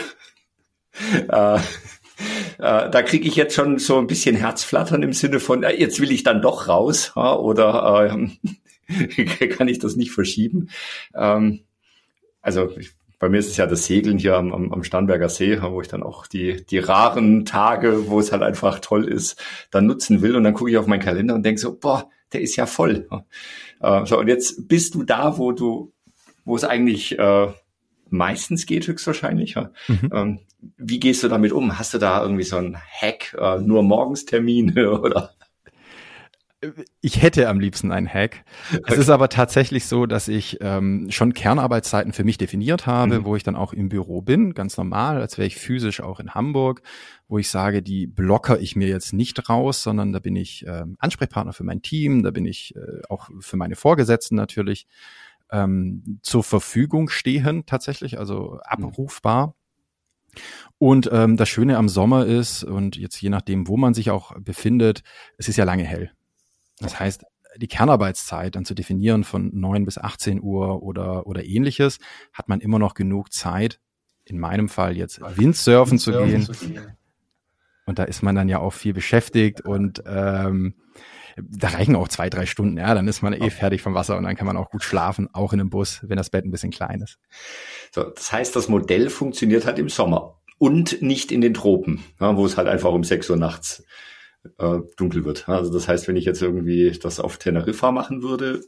äh, 1.29 1.55
äh, 1.57 2.89
da 2.89 3.01
kriege 3.01 3.27
ich 3.27 3.35
jetzt 3.35 3.55
schon 3.55 3.79
so 3.79 3.97
ein 3.97 4.07
bisschen 4.07 4.35
Herzflattern 4.35 5.03
im 5.03 5.13
Sinne 5.13 5.39
von, 5.39 5.63
äh, 5.63 5.75
jetzt 5.75 5.99
will 5.99 6.11
ich 6.11 6.23
dann 6.23 6.41
doch 6.41 6.67
raus 6.67 7.11
äh, 7.15 7.19
oder 7.19 8.09
äh, 8.87 9.47
kann 9.49 9.67
ich 9.67 9.79
das 9.79 9.95
nicht 9.95 10.11
verschieben. 10.11 10.69
Ähm, 11.13 11.61
also 12.41 12.71
ich, 12.77 12.91
bei 13.19 13.29
mir 13.29 13.37
ist 13.37 13.49
es 13.49 13.57
ja 13.57 13.65
das 13.65 13.85
Segeln 13.85 14.17
hier 14.17 14.35
am, 14.35 14.53
am, 14.53 14.71
am 14.71 14.83
Starnberger 14.83 15.29
See, 15.29 15.61
wo 15.61 15.81
ich 15.81 15.87
dann 15.87 16.03
auch 16.03 16.27
die, 16.27 16.65
die 16.65 16.79
raren 16.79 17.45
Tage, 17.45 18.07
wo 18.09 18.19
es 18.19 18.31
halt 18.31 18.43
einfach 18.43 18.79
toll 18.79 19.07
ist, 19.07 19.41
dann 19.71 19.85
nutzen 19.85 20.21
will. 20.21 20.35
Und 20.35 20.43
dann 20.43 20.53
gucke 20.53 20.71
ich 20.71 20.77
auf 20.77 20.87
meinen 20.87 21.01
Kalender 21.01 21.35
und 21.35 21.43
denke 21.43 21.61
so, 21.61 21.77
boah, 21.77 22.09
der 22.33 22.41
ist 22.41 22.55
ja 22.55 22.65
voll. 22.65 23.07
Äh, 23.81 24.05
so, 24.05 24.19
und 24.19 24.27
jetzt 24.27 24.67
bist 24.67 24.95
du 24.95 25.03
da, 25.03 25.37
wo 25.37 25.51
du, 25.51 25.93
wo 26.43 26.55
es 26.55 26.63
eigentlich 26.63 27.17
äh, 27.17 27.47
meistens 28.09 28.65
geht, 28.65 28.87
höchstwahrscheinlich. 28.87 29.55
Ja. 29.55 29.71
Mhm. 29.87 30.09
Ähm, 30.13 30.39
wie 30.77 30.99
gehst 30.99 31.23
du 31.23 31.27
damit 31.27 31.51
um? 31.51 31.77
Hast 31.77 31.93
du 31.93 31.97
da 31.97 32.21
irgendwie 32.21 32.43
so 32.43 32.57
einen 32.57 32.77
Hack, 32.77 33.35
äh, 33.39 33.59
nur 33.59 33.83
Morgenstermine 33.83 34.91
oder? 35.01 35.31
Ich 37.01 37.21
hätte 37.21 37.49
am 37.49 37.59
liebsten 37.59 37.91
einen 37.91 38.07
Hack. 38.07 38.45
Es 38.85 38.97
ist 38.97 39.09
aber 39.09 39.29
tatsächlich 39.29 39.85
so, 39.85 40.05
dass 40.05 40.27
ich 40.27 40.57
ähm, 40.61 41.07
schon 41.09 41.33
Kernarbeitszeiten 41.33 42.13
für 42.13 42.23
mich 42.23 42.37
definiert 42.37 42.85
habe, 42.85 43.19
mhm. 43.19 43.25
wo 43.25 43.35
ich 43.35 43.43
dann 43.43 43.55
auch 43.55 43.73
im 43.73 43.89
Büro 43.89 44.21
bin, 44.21 44.53
ganz 44.53 44.77
normal, 44.77 45.21
als 45.21 45.37
wäre 45.37 45.47
ich 45.47 45.57
physisch 45.57 46.01
auch 46.01 46.19
in 46.19 46.33
Hamburg, 46.33 46.81
wo 47.27 47.37
ich 47.37 47.49
sage, 47.49 47.81
die 47.81 48.07
blocker 48.07 48.59
ich 48.59 48.75
mir 48.75 48.87
jetzt 48.87 49.13
nicht 49.13 49.49
raus, 49.49 49.83
sondern 49.83 50.13
da 50.13 50.19
bin 50.19 50.35
ich 50.35 50.65
ähm, 50.67 50.95
Ansprechpartner 50.99 51.53
für 51.53 51.63
mein 51.63 51.81
Team, 51.81 52.23
da 52.23 52.31
bin 52.31 52.45
ich 52.45 52.75
äh, 52.75 53.01
auch 53.09 53.29
für 53.39 53.57
meine 53.57 53.75
Vorgesetzten 53.75 54.35
natürlich 54.35 54.87
ähm, 55.51 56.19
zur 56.21 56.43
Verfügung 56.43 57.09
stehen 57.09 57.65
tatsächlich, 57.65 58.17
also 58.19 58.53
mhm. 58.53 58.85
abrufbar. 58.85 59.47
Mhm. 59.47 59.53
Und 60.77 61.09
ähm, 61.11 61.37
das 61.37 61.49
Schöne 61.49 61.77
am 61.77 61.89
Sommer 61.89 62.25
ist, 62.25 62.63
und 62.63 62.97
jetzt 62.97 63.21
je 63.21 63.29
nachdem, 63.29 63.67
wo 63.67 63.77
man 63.77 63.93
sich 63.93 64.11
auch 64.11 64.33
befindet, 64.37 65.03
es 65.37 65.47
ist 65.47 65.57
ja 65.57 65.63
lange 65.63 65.83
hell. 65.83 66.11
Das 66.79 66.99
heißt, 66.99 67.25
die 67.57 67.67
Kernarbeitszeit 67.67 68.55
dann 68.55 68.65
zu 68.65 68.73
definieren 68.73 69.23
von 69.23 69.51
neun 69.53 69.85
bis 69.85 69.97
18 69.97 70.41
Uhr 70.41 70.83
oder, 70.83 71.25
oder 71.27 71.45
ähnliches, 71.45 71.99
hat 72.33 72.49
man 72.49 72.59
immer 72.59 72.79
noch 72.79 72.93
genug 72.93 73.31
Zeit, 73.31 73.79
in 74.25 74.39
meinem 74.39 74.69
Fall 74.69 74.97
jetzt 74.97 75.21
Windsurfen, 75.21 75.99
zu, 75.99 76.11
gehen. 76.11 76.41
zu 76.41 76.51
gehen. 76.53 76.97
Und 77.85 77.99
da 77.99 78.03
ist 78.03 78.23
man 78.23 78.35
dann 78.35 78.49
ja 78.49 78.59
auch 78.59 78.73
viel 78.73 78.93
beschäftigt 78.93 79.61
und 79.61 80.03
ähm, 80.07 80.73
da 81.37 81.67
reichen 81.67 81.95
auch 81.95 82.07
zwei, 82.07 82.29
drei 82.29 82.45
Stunden, 82.45 82.77
ja, 82.77 82.93
dann 82.93 83.07
ist 83.07 83.21
man 83.21 83.33
eh 83.33 83.49
fertig 83.49 83.81
vom 83.81 83.93
Wasser 83.93 84.17
und 84.17 84.23
dann 84.23 84.35
kann 84.35 84.47
man 84.47 84.57
auch 84.57 84.69
gut 84.69 84.83
schlafen, 84.83 85.29
auch 85.33 85.53
in 85.53 85.59
einem 85.59 85.69
Bus, 85.69 85.99
wenn 86.03 86.17
das 86.17 86.29
Bett 86.29 86.45
ein 86.45 86.51
bisschen 86.51 86.71
klein 86.71 87.01
ist. 87.01 87.19
So, 87.93 88.03
das 88.03 88.31
heißt, 88.31 88.55
das 88.55 88.69
Modell 88.69 89.09
funktioniert 89.09 89.65
halt 89.65 89.77
im 89.77 89.89
Sommer 89.89 90.39
und 90.57 91.01
nicht 91.01 91.31
in 91.31 91.41
den 91.41 91.53
Tropen, 91.53 92.03
ja, 92.19 92.35
wo 92.37 92.45
es 92.45 92.57
halt 92.57 92.67
einfach 92.67 92.91
um 92.91 93.03
sechs 93.03 93.29
Uhr 93.29 93.37
nachts 93.37 93.83
äh, 94.57 94.79
dunkel 94.97 95.25
wird. 95.25 95.47
Also 95.49 95.71
das 95.71 95.87
heißt, 95.87 96.07
wenn 96.07 96.15
ich 96.15 96.25
jetzt 96.25 96.41
irgendwie 96.41 96.91
das 96.91 97.19
auf 97.19 97.37
Teneriffa 97.37 97.91
machen 97.91 98.23
würde, 98.23 98.61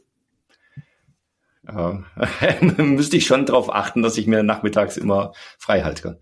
äh, 1.68 2.82
müsste 2.82 3.16
ich 3.16 3.26
schon 3.26 3.46
darauf 3.46 3.72
achten, 3.72 4.02
dass 4.02 4.16
ich 4.16 4.26
mir 4.26 4.42
nachmittags 4.42 4.96
immer 4.96 5.32
frei 5.58 5.82
halte. 5.82 6.18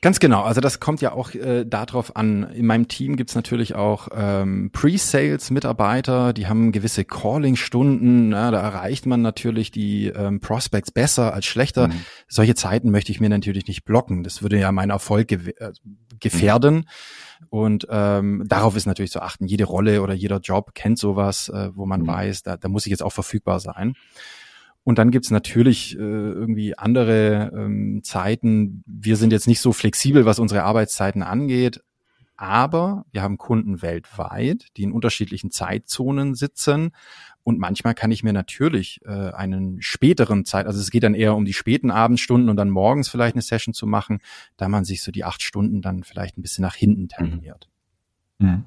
Ganz 0.00 0.18
genau. 0.18 0.42
Also 0.42 0.60
das 0.60 0.80
kommt 0.80 1.00
ja 1.00 1.12
auch 1.12 1.34
äh, 1.34 1.64
darauf 1.64 2.16
an. 2.16 2.44
In 2.54 2.66
meinem 2.66 2.88
Team 2.88 3.16
gibt's 3.16 3.34
natürlich 3.34 3.74
auch 3.74 4.08
ähm, 4.14 4.70
Pre-Sales-Mitarbeiter, 4.72 6.32
die 6.32 6.46
haben 6.46 6.72
gewisse 6.72 7.04
Calling-Stunden. 7.04 8.30
da 8.30 8.50
erreicht 8.50 9.06
man 9.06 9.22
natürlich 9.22 9.70
die 9.70 10.06
ähm, 10.06 10.40
Prospects 10.40 10.90
besser 10.90 11.34
als 11.34 11.46
schlechter. 11.46 11.88
Mhm. 11.88 12.04
Solche 12.26 12.54
Zeiten 12.54 12.90
möchte 12.90 13.12
ich 13.12 13.20
mir 13.20 13.28
natürlich 13.28 13.66
nicht 13.66 13.84
blocken. 13.84 14.22
Das 14.22 14.42
würde 14.42 14.58
ja 14.58 14.72
meinen 14.72 14.90
Erfolg 14.90 15.28
ge 15.28 15.54
äh, 15.58 15.72
gefährden. 16.20 16.76
Mhm. 16.76 16.84
Und 17.50 17.86
ähm, 17.90 18.44
darauf 18.46 18.76
ist 18.76 18.86
natürlich 18.86 19.10
zu 19.10 19.22
achten. 19.22 19.46
Jede 19.46 19.64
Rolle 19.64 20.02
oder 20.02 20.14
jeder 20.14 20.38
Job 20.38 20.74
kennt 20.74 20.98
sowas, 20.98 21.48
äh, 21.48 21.70
wo 21.74 21.86
man 21.86 22.02
mhm. 22.02 22.06
weiß, 22.08 22.42
da, 22.42 22.56
da 22.56 22.68
muss 22.68 22.86
ich 22.86 22.90
jetzt 22.90 23.02
auch 23.02 23.12
verfügbar 23.12 23.60
sein. 23.60 23.94
Und 24.84 24.98
dann 24.98 25.10
gibt's 25.10 25.30
natürlich 25.30 25.96
äh, 25.96 25.98
irgendwie 25.98 26.78
andere 26.78 27.52
ähm, 27.54 28.00
Zeiten. 28.04 28.82
Wir 28.86 29.16
sind 29.16 29.32
jetzt 29.32 29.46
nicht 29.46 29.60
so 29.60 29.72
flexibel, 29.72 30.24
was 30.24 30.38
unsere 30.38 30.64
Arbeitszeiten 30.64 31.22
angeht, 31.22 31.82
aber 32.38 33.04
wir 33.10 33.22
haben 33.22 33.36
Kunden 33.36 33.82
weltweit, 33.82 34.68
die 34.76 34.84
in 34.84 34.92
unterschiedlichen 34.92 35.50
Zeitzonen 35.50 36.34
sitzen 36.34 36.92
und 37.42 37.58
manchmal 37.58 37.94
kann 37.94 38.10
ich 38.10 38.22
mir 38.22 38.32
natürlich 38.32 39.00
äh, 39.04 39.32
einen 39.32 39.82
späteren 39.82 40.44
Zeit, 40.44 40.66
also 40.66 40.80
es 40.80 40.90
geht 40.90 41.02
dann 41.02 41.14
eher 41.14 41.34
um 41.34 41.44
die 41.44 41.52
späten 41.52 41.90
Abendstunden 41.90 42.48
und 42.48 42.56
dann 42.56 42.70
morgens 42.70 43.08
vielleicht 43.08 43.34
eine 43.34 43.42
Session 43.42 43.74
zu 43.74 43.86
machen, 43.86 44.20
da 44.56 44.68
man 44.68 44.84
sich 44.84 45.02
so 45.02 45.10
die 45.10 45.24
acht 45.24 45.42
Stunden 45.42 45.82
dann 45.82 46.04
vielleicht 46.04 46.38
ein 46.38 46.42
bisschen 46.42 46.62
nach 46.62 46.76
hinten 46.76 47.02
mhm. 47.02 47.08
terminiert. 47.08 47.68
Mhm. 48.38 48.64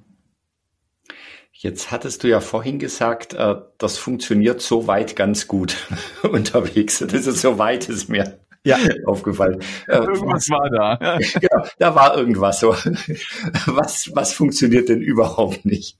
Jetzt 1.54 1.92
hattest 1.92 2.24
du 2.24 2.28
ja 2.28 2.40
vorhin 2.40 2.80
gesagt, 2.80 3.34
äh, 3.36 3.56
das 3.78 3.98
funktioniert 3.98 4.62
so 4.62 4.88
weit 4.88 5.16
ganz 5.16 5.48
gut 5.48 5.78
unterwegs. 6.24 7.00
Das 7.00 7.28
ist 7.28 7.42
so 7.42 7.58
weit 7.58 7.88
ist 7.88 8.10
mir 8.10 8.40
ja. 8.66 8.78
aufgefallen. 9.06 9.60
Äh, 9.88 9.98
irgendwas 9.98 10.50
war 10.50 10.70
da. 10.70 11.18
genau, 11.40 11.68
da 11.80 11.96
war 11.96 12.18
irgendwas 12.18 12.60
so. 12.60 12.70
Was, 13.66 14.12
was 14.14 14.34
funktioniert 14.34 14.90
denn 14.90 15.02
überhaupt 15.02 15.66
nicht? 15.66 15.98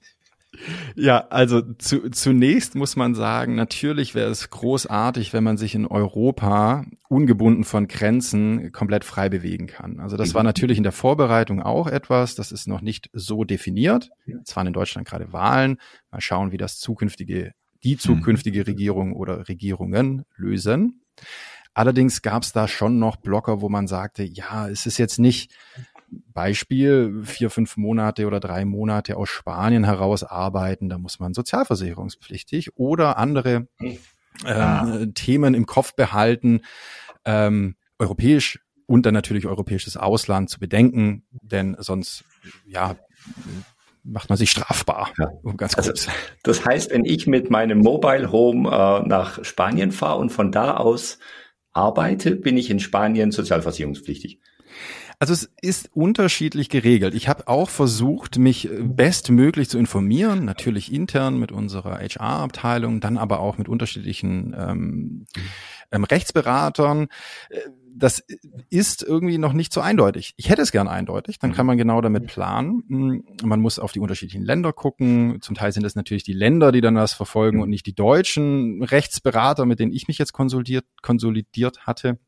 Ja, 0.94 1.26
also 1.28 1.62
zu, 1.78 2.10
zunächst 2.10 2.74
muss 2.74 2.94
man 2.96 3.14
sagen, 3.14 3.54
natürlich 3.54 4.14
wäre 4.14 4.30
es 4.30 4.50
großartig, 4.50 5.32
wenn 5.32 5.42
man 5.42 5.56
sich 5.56 5.74
in 5.74 5.86
Europa 5.86 6.84
ungebunden 7.08 7.64
von 7.64 7.88
Grenzen 7.88 8.70
komplett 8.70 9.04
frei 9.04 9.28
bewegen 9.28 9.66
kann. 9.66 9.98
Also 9.98 10.16
das 10.16 10.34
war 10.34 10.42
mhm. 10.42 10.48
natürlich 10.48 10.76
in 10.76 10.82
der 10.82 10.92
Vorbereitung 10.92 11.62
auch 11.62 11.86
etwas, 11.86 12.34
das 12.34 12.52
ist 12.52 12.68
noch 12.68 12.80
nicht 12.80 13.10
so 13.12 13.44
definiert. 13.44 14.10
Es 14.44 14.54
waren 14.54 14.66
in 14.66 14.72
Deutschland 14.72 15.08
gerade 15.08 15.32
Wahlen. 15.32 15.78
Mal 16.10 16.20
schauen, 16.20 16.52
wie 16.52 16.58
das 16.58 16.78
zukünftige, 16.78 17.52
die 17.82 17.94
mhm. 17.94 17.98
zukünftige 17.98 18.66
Regierung 18.66 19.14
oder 19.14 19.48
Regierungen 19.48 20.24
lösen. 20.36 21.02
Allerdings 21.74 22.22
gab 22.22 22.42
es 22.42 22.52
da 22.52 22.68
schon 22.68 22.98
noch 22.98 23.16
Blocker, 23.16 23.60
wo 23.60 23.68
man 23.68 23.86
sagte, 23.86 24.22
ja, 24.22 24.68
es 24.68 24.86
ist 24.86 24.98
jetzt 24.98 25.18
nicht 25.18 25.52
Beispiel 26.10 27.22
vier, 27.24 27.50
fünf 27.50 27.76
Monate 27.76 28.26
oder 28.26 28.40
drei 28.40 28.64
Monate 28.64 29.16
aus 29.16 29.30
Spanien 29.30 29.84
heraus 29.84 30.22
arbeiten, 30.24 30.88
da 30.90 30.98
muss 30.98 31.18
man 31.18 31.32
sozialversicherungspflichtig 31.32 32.76
oder 32.76 33.16
andere 33.16 33.68
ähm, 33.80 33.98
ah. 34.44 35.06
Themen 35.14 35.54
im 35.54 35.64
Kopf 35.66 35.94
behalten, 35.94 36.60
ähm, 37.24 37.76
europäisch 37.98 38.60
und 38.86 39.06
dann 39.06 39.14
natürlich 39.14 39.46
europäisches 39.46 39.96
Ausland 39.96 40.50
zu 40.50 40.60
bedenken, 40.60 41.24
denn 41.30 41.76
sonst 41.78 42.24
ja 42.66 42.96
macht 44.04 44.28
man 44.28 44.36
sich 44.36 44.50
strafbar. 44.50 45.10
Ja. 45.18 45.30
Ganz 45.56 45.76
kurz. 45.76 45.88
Also, 45.88 46.10
das 46.42 46.64
heißt, 46.64 46.90
wenn 46.90 47.04
ich 47.04 47.26
mit 47.26 47.50
meinem 47.50 47.78
Mobile 47.78 48.32
Home 48.32 48.68
äh, 48.68 49.08
nach 49.08 49.44
Spanien 49.44 49.92
fahre 49.92 50.18
und 50.18 50.30
von 50.30 50.50
da 50.50 50.76
aus 50.76 51.18
arbeite, 51.72 52.36
bin 52.36 52.56
ich 52.56 52.70
in 52.70 52.80
Spanien 52.80 53.32
sozialversicherungspflichtig. 53.32 54.40
Also 55.18 55.34
es 55.34 55.52
ist 55.60 55.90
unterschiedlich 55.94 56.68
geregelt. 56.68 57.14
Ich 57.14 57.28
habe 57.28 57.46
auch 57.46 57.70
versucht, 57.70 58.38
mich 58.38 58.68
bestmöglich 58.80 59.68
zu 59.68 59.78
informieren, 59.78 60.44
natürlich 60.44 60.92
intern 60.92 61.38
mit 61.38 61.52
unserer 61.52 62.00
HR-Abteilung, 62.00 63.00
dann 63.00 63.18
aber 63.18 63.38
auch 63.38 63.56
mit 63.56 63.68
unterschiedlichen 63.68 64.52
ähm, 64.58 65.26
ähm, 65.92 66.02
Rechtsberatern. 66.02 67.06
Das 67.94 68.24
ist 68.70 69.02
irgendwie 69.02 69.38
noch 69.38 69.52
nicht 69.52 69.72
so 69.72 69.80
eindeutig. 69.80 70.34
Ich 70.36 70.48
hätte 70.48 70.62
es 70.62 70.72
gern 70.72 70.88
eindeutig, 70.88 71.38
dann 71.38 71.52
kann 71.52 71.66
man 71.66 71.76
genau 71.76 72.00
damit 72.00 72.26
planen. 72.26 72.84
Hm, 72.88 73.24
man 73.42 73.60
muss 73.60 73.78
auf 73.78 73.92
die 73.92 74.00
unterschiedlichen 74.00 74.44
Länder 74.44 74.72
gucken. 74.72 75.40
Zum 75.40 75.54
Teil 75.54 75.72
sind 75.72 75.84
es 75.84 75.94
natürlich 75.94 76.24
die 76.24 76.32
Länder, 76.32 76.72
die 76.72 76.80
dann 76.80 76.94
das 76.94 77.12
verfolgen 77.12 77.60
und 77.60 77.68
nicht 77.68 77.86
die 77.86 77.94
deutschen 77.94 78.82
Rechtsberater, 78.82 79.66
mit 79.66 79.78
denen 79.78 79.92
ich 79.92 80.08
mich 80.08 80.18
jetzt 80.18 80.32
konsolidiert, 80.32 80.84
konsolidiert 81.02 81.86
hatte. 81.86 82.18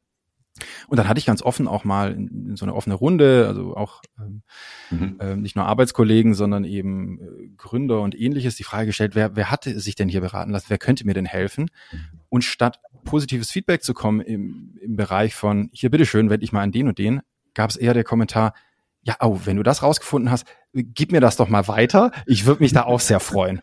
Und 0.86 0.98
dann 0.98 1.08
hatte 1.08 1.18
ich 1.18 1.26
ganz 1.26 1.42
offen 1.42 1.66
auch 1.66 1.84
mal 1.84 2.12
in, 2.12 2.50
in 2.50 2.56
so 2.56 2.64
eine 2.64 2.74
offene 2.74 2.94
Runde, 2.94 3.46
also 3.48 3.76
auch 3.76 4.02
ähm, 4.18 4.42
mhm. 4.90 5.16
äh, 5.18 5.36
nicht 5.36 5.56
nur 5.56 5.66
Arbeitskollegen, 5.66 6.34
sondern 6.34 6.64
eben 6.64 7.20
äh, 7.20 7.48
Gründer 7.56 8.00
und 8.02 8.18
ähnliches, 8.18 8.54
die 8.54 8.62
Frage 8.62 8.86
gestellt, 8.86 9.16
wer, 9.16 9.34
wer 9.34 9.50
hatte 9.50 9.78
sich 9.80 9.96
denn 9.96 10.08
hier 10.08 10.20
beraten 10.20 10.52
lassen, 10.52 10.66
wer 10.68 10.78
könnte 10.78 11.06
mir 11.06 11.14
denn 11.14 11.26
helfen? 11.26 11.70
Mhm. 11.90 12.20
Und 12.28 12.44
statt 12.44 12.78
positives 13.04 13.50
Feedback 13.50 13.82
zu 13.82 13.94
kommen 13.94 14.20
im, 14.20 14.76
im 14.80 14.96
Bereich 14.96 15.34
von, 15.34 15.70
hier 15.72 15.90
bitteschön, 15.90 16.30
wende 16.30 16.44
ich 16.44 16.52
mal 16.52 16.62
an 16.62 16.72
den 16.72 16.88
und 16.88 16.98
den, 16.98 17.20
gab 17.54 17.70
es 17.70 17.76
eher 17.76 17.94
der 17.94 18.04
Kommentar, 18.04 18.54
ja, 19.02 19.16
oh, 19.20 19.40
wenn 19.44 19.56
du 19.56 19.62
das 19.62 19.82
rausgefunden 19.82 20.30
hast, 20.30 20.46
gib 20.72 21.12
mir 21.12 21.20
das 21.20 21.36
doch 21.36 21.48
mal 21.48 21.68
weiter. 21.68 22.10
Ich 22.26 22.46
würde 22.46 22.62
mich 22.62 22.72
da 22.72 22.84
auch 22.84 23.00
sehr 23.00 23.20
freuen. 23.20 23.60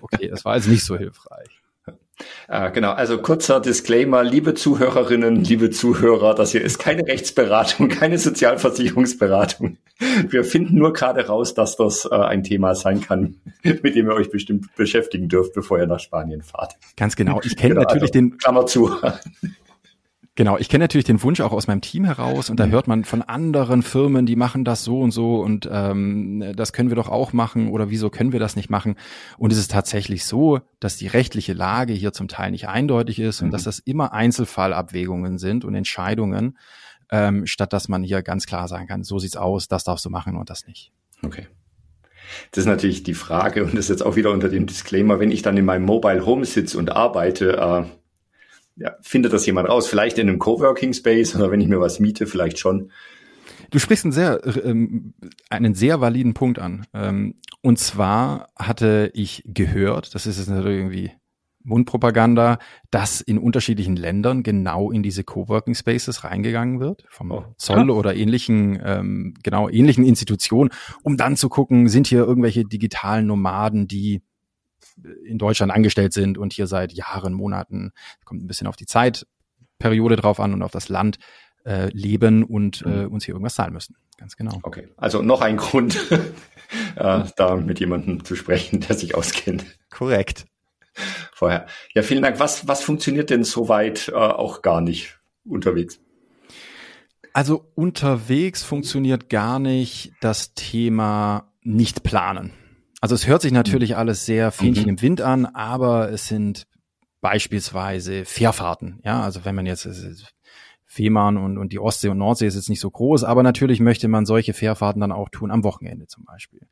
Okay, 0.00 0.28
das 0.28 0.44
war 0.44 0.54
also 0.54 0.70
nicht 0.70 0.84
so 0.84 0.96
hilfreich. 0.96 1.57
Äh, 2.48 2.70
genau, 2.72 2.92
also 2.92 3.18
kurzer 3.18 3.60
Disclaimer, 3.60 4.24
liebe 4.24 4.54
Zuhörerinnen, 4.54 5.44
liebe 5.44 5.70
Zuhörer, 5.70 6.34
das 6.34 6.52
hier 6.52 6.62
ist 6.62 6.78
keine 6.78 7.06
Rechtsberatung, 7.06 7.88
keine 7.88 8.18
Sozialversicherungsberatung. 8.18 9.76
Wir 10.28 10.44
finden 10.44 10.76
nur 10.76 10.92
gerade 10.92 11.26
raus, 11.26 11.54
dass 11.54 11.76
das 11.76 12.06
äh, 12.10 12.14
ein 12.14 12.44
Thema 12.44 12.74
sein 12.74 13.00
kann, 13.00 13.36
mit 13.62 13.94
dem 13.94 14.06
ihr 14.06 14.14
euch 14.14 14.30
bestimmt 14.30 14.74
beschäftigen 14.76 15.28
dürft, 15.28 15.54
bevor 15.54 15.78
ihr 15.78 15.86
nach 15.86 16.00
Spanien 16.00 16.42
fahrt. 16.42 16.76
Ganz 16.96 17.16
genau. 17.16 17.40
Ich 17.44 17.56
kenne 17.56 17.74
genau, 17.74 17.82
natürlich 17.82 18.10
also, 18.10 18.12
den 18.12 18.38
Klammer 18.38 18.66
zu. 18.66 18.96
Genau, 20.38 20.56
ich 20.56 20.68
kenne 20.68 20.84
natürlich 20.84 21.04
den 21.04 21.20
Wunsch 21.24 21.40
auch 21.40 21.50
aus 21.50 21.66
meinem 21.66 21.80
Team 21.80 22.04
heraus 22.04 22.48
und 22.48 22.60
da 22.60 22.66
mhm. 22.66 22.70
hört 22.70 22.86
man 22.86 23.04
von 23.04 23.22
anderen 23.22 23.82
Firmen, 23.82 24.24
die 24.24 24.36
machen 24.36 24.64
das 24.64 24.84
so 24.84 25.00
und 25.00 25.10
so 25.10 25.40
und 25.40 25.68
ähm, 25.68 26.52
das 26.54 26.72
können 26.72 26.90
wir 26.90 26.94
doch 26.94 27.08
auch 27.08 27.32
machen 27.32 27.70
oder 27.70 27.90
wieso 27.90 28.08
können 28.08 28.30
wir 28.30 28.38
das 28.38 28.54
nicht 28.54 28.70
machen? 28.70 28.94
Und 29.36 29.52
es 29.52 29.58
ist 29.58 29.72
tatsächlich 29.72 30.24
so, 30.24 30.60
dass 30.78 30.96
die 30.96 31.08
rechtliche 31.08 31.54
Lage 31.54 31.92
hier 31.92 32.12
zum 32.12 32.28
Teil 32.28 32.52
nicht 32.52 32.68
eindeutig 32.68 33.18
ist 33.18 33.42
und 33.42 33.50
dass 33.50 33.62
mhm. 33.62 33.64
das 33.64 33.78
immer 33.80 34.12
Einzelfallabwägungen 34.12 35.38
sind 35.38 35.64
und 35.64 35.74
Entscheidungen, 35.74 36.56
ähm, 37.10 37.44
statt 37.48 37.72
dass 37.72 37.88
man 37.88 38.04
hier 38.04 38.22
ganz 38.22 38.46
klar 38.46 38.68
sagen 38.68 38.86
kann, 38.86 39.02
so 39.02 39.18
sieht's 39.18 39.36
aus, 39.36 39.66
das 39.66 39.82
darfst 39.82 40.04
du 40.04 40.08
machen 40.08 40.36
und 40.36 40.50
das 40.50 40.68
nicht. 40.68 40.92
Okay. 41.24 41.48
Das 42.52 42.58
ist 42.58 42.68
natürlich 42.68 43.02
die 43.02 43.14
Frage 43.14 43.64
und 43.64 43.72
das 43.72 43.86
ist 43.86 43.90
jetzt 43.90 44.02
auch 44.06 44.14
wieder 44.14 44.30
unter 44.30 44.48
dem 44.48 44.66
Disclaimer, 44.66 45.18
wenn 45.18 45.32
ich 45.32 45.42
dann 45.42 45.56
in 45.56 45.64
meinem 45.64 45.84
Mobile 45.84 46.24
Home 46.24 46.44
sitze 46.44 46.78
und 46.78 46.92
arbeite, 46.92 47.56
äh, 47.56 47.98
ja, 48.78 48.96
findet 49.00 49.32
das 49.32 49.46
jemand 49.46 49.68
raus? 49.68 49.88
Vielleicht 49.88 50.18
in 50.18 50.28
einem 50.28 50.38
Coworking 50.38 50.92
Space 50.92 51.34
oder 51.34 51.50
wenn 51.50 51.60
ich 51.60 51.68
mir 51.68 51.80
was 51.80 52.00
miete, 52.00 52.26
vielleicht 52.26 52.58
schon. 52.58 52.90
Du 53.70 53.78
sprichst 53.78 54.04
einen 54.04 54.12
sehr, 54.12 54.40
ähm, 54.64 55.14
einen 55.50 55.74
sehr 55.74 56.00
validen 56.00 56.34
Punkt 56.34 56.58
an. 56.58 56.86
Ähm, 56.94 57.34
und 57.62 57.78
zwar 57.78 58.48
hatte 58.56 59.10
ich 59.14 59.42
gehört, 59.46 60.14
das 60.14 60.26
ist 60.26 60.38
jetzt 60.38 60.48
natürlich 60.48 60.78
irgendwie 60.78 61.12
Mundpropaganda, 61.64 62.58
dass 62.90 63.20
in 63.20 63.38
unterschiedlichen 63.38 63.96
Ländern 63.96 64.42
genau 64.42 64.90
in 64.90 65.02
diese 65.02 65.22
Coworking 65.22 65.74
Spaces 65.74 66.24
reingegangen 66.24 66.80
wird, 66.80 67.04
vom 67.10 67.30
oh. 67.30 67.44
Zoll 67.58 67.90
oder 67.90 68.14
ähnlichen, 68.14 68.80
ähm, 68.82 69.34
genau 69.42 69.68
ähnlichen 69.68 70.04
Institutionen, 70.04 70.70
um 71.02 71.16
dann 71.16 71.36
zu 71.36 71.48
gucken, 71.48 71.88
sind 71.88 72.06
hier 72.06 72.20
irgendwelche 72.20 72.64
digitalen 72.64 73.26
Nomaden, 73.26 73.86
die 73.86 74.22
in 75.24 75.38
Deutschland 75.38 75.72
angestellt 75.72 76.12
sind 76.12 76.38
und 76.38 76.52
hier 76.52 76.66
seit 76.66 76.92
Jahren, 76.92 77.32
Monaten, 77.32 77.92
kommt 78.24 78.42
ein 78.42 78.46
bisschen 78.46 78.66
auf 78.66 78.76
die 78.76 78.86
Zeitperiode 78.86 80.16
drauf 80.16 80.40
an 80.40 80.52
und 80.52 80.62
auf 80.62 80.70
das 80.70 80.88
Land 80.88 81.18
äh, 81.64 81.88
leben 81.92 82.44
und 82.44 82.82
äh, 82.82 83.04
mhm. 83.04 83.12
uns 83.12 83.24
hier 83.24 83.34
irgendwas 83.34 83.54
zahlen 83.54 83.72
müssen. 83.72 83.96
Ganz 84.16 84.36
genau. 84.36 84.58
Okay, 84.62 84.88
also 84.96 85.22
noch 85.22 85.40
ein 85.40 85.56
Grund, 85.56 85.98
äh, 86.96 87.24
da 87.36 87.56
mit 87.56 87.80
jemandem 87.80 88.24
zu 88.24 88.34
sprechen, 88.34 88.80
der 88.80 88.96
sich 88.96 89.14
auskennt. 89.14 89.64
Korrekt. 89.90 90.46
Vorher. 91.32 91.66
Ja, 91.94 92.02
vielen 92.02 92.22
Dank. 92.22 92.40
Was, 92.40 92.66
was 92.66 92.82
funktioniert 92.82 93.30
denn 93.30 93.44
soweit 93.44 94.08
äh, 94.08 94.14
auch 94.14 94.62
gar 94.62 94.80
nicht 94.80 95.20
unterwegs? 95.44 96.00
Also 97.32 97.70
unterwegs 97.76 98.64
funktioniert 98.64 99.28
gar 99.28 99.60
nicht 99.60 100.12
das 100.20 100.54
Thema 100.54 101.52
nicht 101.62 102.02
planen. 102.02 102.52
Also 103.00 103.14
es 103.14 103.26
hört 103.26 103.42
sich 103.42 103.52
natürlich 103.52 103.90
mhm. 103.90 103.96
alles 103.96 104.26
sehr 104.26 104.50
Fähnchen 104.50 104.84
mhm. 104.84 104.90
im 104.90 105.02
Wind 105.02 105.20
an, 105.20 105.46
aber 105.46 106.10
es 106.10 106.26
sind 106.26 106.66
beispielsweise 107.20 108.24
Fährfahrten. 108.24 109.00
Ja, 109.04 109.22
also 109.22 109.44
wenn 109.44 109.54
man 109.54 109.66
jetzt 109.66 109.88
Fehmarn 110.86 111.36
und, 111.36 111.58
und 111.58 111.72
die 111.72 111.78
Ostsee 111.78 112.08
und 112.08 112.18
Nordsee 112.18 112.46
ist 112.46 112.54
jetzt 112.54 112.70
nicht 112.70 112.80
so 112.80 112.90
groß, 112.90 113.24
aber 113.24 113.42
natürlich 113.42 113.78
möchte 113.80 114.08
man 114.08 114.24
solche 114.24 114.54
Fährfahrten 114.54 115.00
dann 115.00 115.12
auch 115.12 115.28
tun 115.28 115.50
am 115.50 115.62
Wochenende 115.62 116.06
zum 116.06 116.24
Beispiel. 116.24 116.66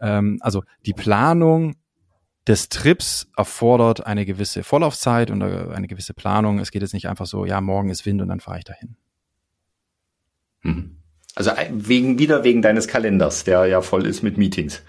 Ähm, 0.00 0.38
also 0.40 0.62
die 0.84 0.92
Planung 0.92 1.74
des 2.46 2.68
Trips 2.68 3.28
erfordert 3.36 4.06
eine 4.06 4.24
gewisse 4.24 4.62
Vorlaufzeit 4.62 5.30
und 5.30 5.42
eine 5.42 5.88
gewisse 5.88 6.14
Planung. 6.14 6.58
Es 6.60 6.70
geht 6.70 6.82
jetzt 6.82 6.94
nicht 6.94 7.08
einfach 7.08 7.26
so, 7.26 7.44
ja, 7.44 7.60
morgen 7.60 7.90
ist 7.90 8.06
Wind 8.06 8.22
und 8.22 8.28
dann 8.28 8.40
fahre 8.40 8.58
ich 8.58 8.64
dahin. 8.64 8.96
Mhm. 10.62 10.98
Also 11.34 11.50
äh, 11.50 11.68
wegen, 11.72 12.18
wieder 12.18 12.44
wegen 12.44 12.62
deines 12.62 12.88
Kalenders, 12.88 13.44
der 13.44 13.66
ja 13.66 13.80
voll 13.80 14.06
ist 14.06 14.22
mit 14.22 14.38
Meetings. 14.38 14.82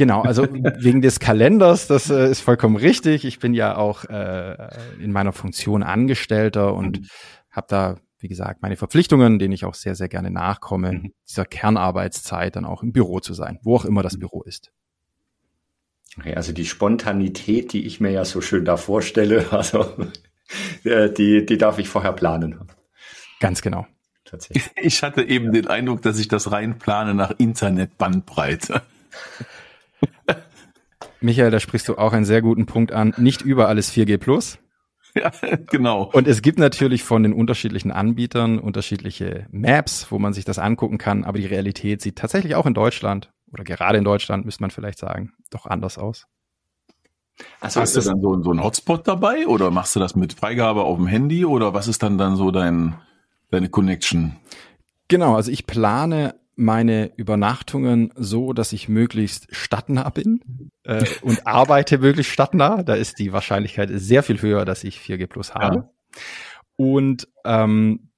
Genau, 0.00 0.22
also 0.22 0.48
wegen 0.50 1.02
des 1.02 1.20
Kalenders, 1.20 1.86
das 1.86 2.08
äh, 2.08 2.30
ist 2.30 2.40
vollkommen 2.40 2.76
richtig. 2.76 3.26
Ich 3.26 3.38
bin 3.38 3.52
ja 3.52 3.76
auch 3.76 4.04
äh, 4.04 4.70
in 4.98 5.12
meiner 5.12 5.34
Funktion 5.34 5.82
Angestellter 5.82 6.72
und 6.72 7.00
mhm. 7.00 7.06
habe 7.50 7.66
da, 7.68 7.96
wie 8.18 8.28
gesagt, 8.28 8.62
meine 8.62 8.76
Verpflichtungen, 8.76 9.38
denen 9.38 9.52
ich 9.52 9.66
auch 9.66 9.74
sehr, 9.74 9.94
sehr 9.94 10.08
gerne 10.08 10.30
nachkomme, 10.30 10.92
mhm. 10.92 11.12
dieser 11.28 11.44
Kernarbeitszeit 11.44 12.56
dann 12.56 12.64
auch 12.64 12.82
im 12.82 12.92
Büro 12.92 13.20
zu 13.20 13.34
sein, 13.34 13.58
wo 13.62 13.76
auch 13.76 13.84
immer 13.84 14.02
das 14.02 14.14
mhm. 14.14 14.20
Büro 14.20 14.42
ist. 14.42 14.72
Okay, 16.16 16.34
also 16.34 16.54
die 16.54 16.64
Spontanität, 16.64 17.74
die 17.74 17.84
ich 17.84 18.00
mir 18.00 18.10
ja 18.10 18.24
so 18.24 18.40
schön 18.40 18.64
da 18.64 18.78
vorstelle, 18.78 19.48
also 19.52 19.84
äh, 20.84 21.10
die, 21.10 21.44
die 21.44 21.58
darf 21.58 21.78
ich 21.78 21.90
vorher 21.90 22.14
planen. 22.14 22.58
Ganz 23.38 23.60
genau. 23.60 23.86
Tatsächlich. 24.24 24.64
Ich 24.80 25.02
hatte 25.02 25.24
eben 25.24 25.52
den 25.52 25.66
Eindruck, 25.66 26.00
dass 26.00 26.18
ich 26.18 26.28
das 26.28 26.50
rein 26.50 26.78
plane 26.78 27.12
nach 27.12 27.32
Internetbandbreite. 27.36 28.80
Michael, 31.20 31.50
da 31.50 31.60
sprichst 31.60 31.88
du 31.88 31.96
auch 31.96 32.12
einen 32.12 32.24
sehr 32.24 32.42
guten 32.42 32.66
Punkt 32.66 32.92
an. 32.92 33.14
Nicht 33.16 33.42
überall 33.42 33.78
ist 33.78 33.92
4G 33.92 34.18
Plus. 34.18 34.58
Ja, 35.12 35.32
genau. 35.68 36.08
Und 36.12 36.28
es 36.28 36.40
gibt 36.40 36.60
natürlich 36.60 37.02
von 37.02 37.24
den 37.24 37.32
unterschiedlichen 37.32 37.90
Anbietern 37.90 38.60
unterschiedliche 38.60 39.48
Maps, 39.50 40.06
wo 40.10 40.20
man 40.20 40.32
sich 40.32 40.44
das 40.44 40.60
angucken 40.60 40.98
kann, 40.98 41.24
aber 41.24 41.38
die 41.38 41.46
Realität 41.46 42.00
sieht 42.00 42.14
tatsächlich 42.14 42.54
auch 42.54 42.64
in 42.64 42.74
Deutschland 42.74 43.32
oder 43.52 43.64
gerade 43.64 43.98
in 43.98 44.04
Deutschland, 44.04 44.44
müsste 44.44 44.62
man 44.62 44.70
vielleicht 44.70 45.00
sagen, 45.00 45.32
doch 45.50 45.66
anders 45.66 45.98
aus. 45.98 46.28
Also 47.60 47.80
Hast 47.80 47.96
du 47.96 48.00
dann 48.02 48.20
so, 48.20 48.42
so 48.42 48.50
einen 48.50 48.62
Hotspot 48.62 49.08
dabei 49.08 49.46
oder 49.46 49.70
machst 49.70 49.96
du 49.96 50.00
das 50.00 50.14
mit 50.14 50.34
Freigabe 50.34 50.84
auf 50.84 50.96
dem 50.96 51.06
Handy 51.06 51.44
oder 51.44 51.74
was 51.74 51.88
ist 51.88 52.02
dann 52.02 52.18
dann 52.18 52.36
so 52.36 52.50
dein, 52.50 52.94
deine 53.50 53.68
Connection? 53.68 54.36
Genau, 55.08 55.34
also 55.34 55.50
ich 55.50 55.66
plane 55.66 56.39
meine 56.60 57.12
Übernachtungen 57.16 58.12
so, 58.14 58.52
dass 58.52 58.72
ich 58.72 58.88
möglichst 58.88 59.48
stadtnah 59.54 60.10
bin 60.10 60.70
äh, 60.84 61.04
und 61.22 61.46
arbeite 61.46 61.98
möglichst 61.98 62.32
stadtnah. 62.32 62.82
Da 62.82 62.94
ist 62.94 63.18
die 63.18 63.32
Wahrscheinlichkeit 63.32 63.90
sehr 63.92 64.22
viel 64.22 64.40
höher, 64.42 64.64
dass 64.64 64.84
ich 64.84 64.98
4G 64.98 65.26
Plus 65.26 65.54
habe. 65.54 65.76
Ja. 65.76 65.90
Und 66.76 67.28
ähm, 67.44 68.10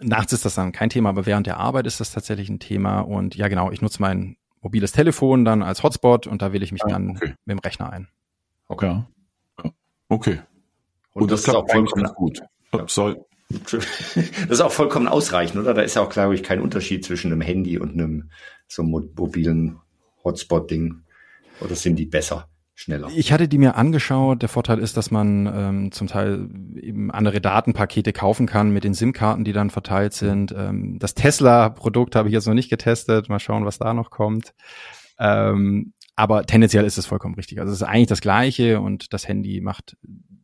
nachts 0.00 0.32
ist 0.32 0.44
das 0.44 0.54
dann 0.54 0.72
kein 0.72 0.90
Thema, 0.90 1.10
aber 1.10 1.26
während 1.26 1.46
der 1.46 1.58
Arbeit 1.58 1.86
ist 1.86 2.00
das 2.00 2.12
tatsächlich 2.12 2.48
ein 2.48 2.60
Thema. 2.60 3.00
Und 3.00 3.34
ja, 3.34 3.48
genau, 3.48 3.70
ich 3.70 3.82
nutze 3.82 4.00
mein 4.00 4.36
mobiles 4.62 4.92
Telefon 4.92 5.44
dann 5.44 5.62
als 5.62 5.82
Hotspot 5.82 6.26
und 6.26 6.42
da 6.42 6.52
wähle 6.52 6.64
ich 6.64 6.72
mich 6.72 6.84
ah, 6.84 6.88
dann 6.88 7.10
okay. 7.10 7.34
mit 7.44 7.56
dem 7.56 7.58
Rechner 7.58 7.92
ein. 7.92 8.08
Okay. 8.68 9.02
Okay. 10.08 10.40
Und, 11.12 11.22
und 11.22 11.30
das, 11.30 11.42
das 11.42 11.52
klappt 11.52 11.72
vollkommen 11.72 12.06
gut. 12.14 12.40
Ja. 12.72 12.86
Soll, 12.88 13.24
Das 14.14 14.58
ist 14.58 14.60
auch 14.60 14.72
vollkommen 14.72 15.08
ausreichend, 15.08 15.60
oder? 15.60 15.74
Da 15.74 15.82
ist 15.82 15.96
ja 15.96 16.02
auch, 16.02 16.10
glaube 16.10 16.34
ich, 16.34 16.42
kein 16.42 16.60
Unterschied 16.60 17.04
zwischen 17.04 17.32
einem 17.32 17.40
Handy 17.40 17.78
und 17.78 17.92
einem 17.92 18.30
so 18.68 18.82
mobilen 18.82 19.78
Hotspot-Ding. 20.22 21.02
Oder 21.60 21.74
sind 21.74 21.96
die 21.96 22.06
besser? 22.06 22.48
Schneller. 22.76 23.08
Ich 23.14 23.32
hatte 23.32 23.46
die 23.46 23.58
mir 23.58 23.76
angeschaut. 23.76 24.42
Der 24.42 24.48
Vorteil 24.48 24.80
ist, 24.80 24.96
dass 24.96 25.12
man 25.12 25.46
ähm, 25.46 25.92
zum 25.92 26.08
Teil 26.08 26.48
eben 26.80 27.12
andere 27.12 27.40
Datenpakete 27.40 28.12
kaufen 28.12 28.46
kann 28.46 28.72
mit 28.72 28.82
den 28.82 28.94
SIM-Karten, 28.94 29.44
die 29.44 29.52
dann 29.52 29.70
verteilt 29.70 30.12
sind. 30.12 30.52
Ähm, 30.56 30.98
das 30.98 31.14
Tesla-Produkt 31.14 32.16
habe 32.16 32.28
ich 32.28 32.32
jetzt 32.32 32.46
noch 32.46 32.54
nicht 32.54 32.70
getestet. 32.70 33.28
Mal 33.28 33.38
schauen, 33.38 33.64
was 33.64 33.78
da 33.78 33.94
noch 33.94 34.10
kommt. 34.10 34.54
Ähm, 35.20 35.92
aber 36.16 36.46
tendenziell 36.46 36.84
ist 36.84 36.98
es 36.98 37.06
vollkommen 37.06 37.36
richtig. 37.36 37.60
Also 37.60 37.72
es 37.72 37.80
ist 37.80 37.86
eigentlich 37.86 38.08
das 38.08 38.20
Gleiche 38.20 38.80
und 38.80 39.12
das 39.12 39.28
Handy 39.28 39.60
macht 39.60 39.96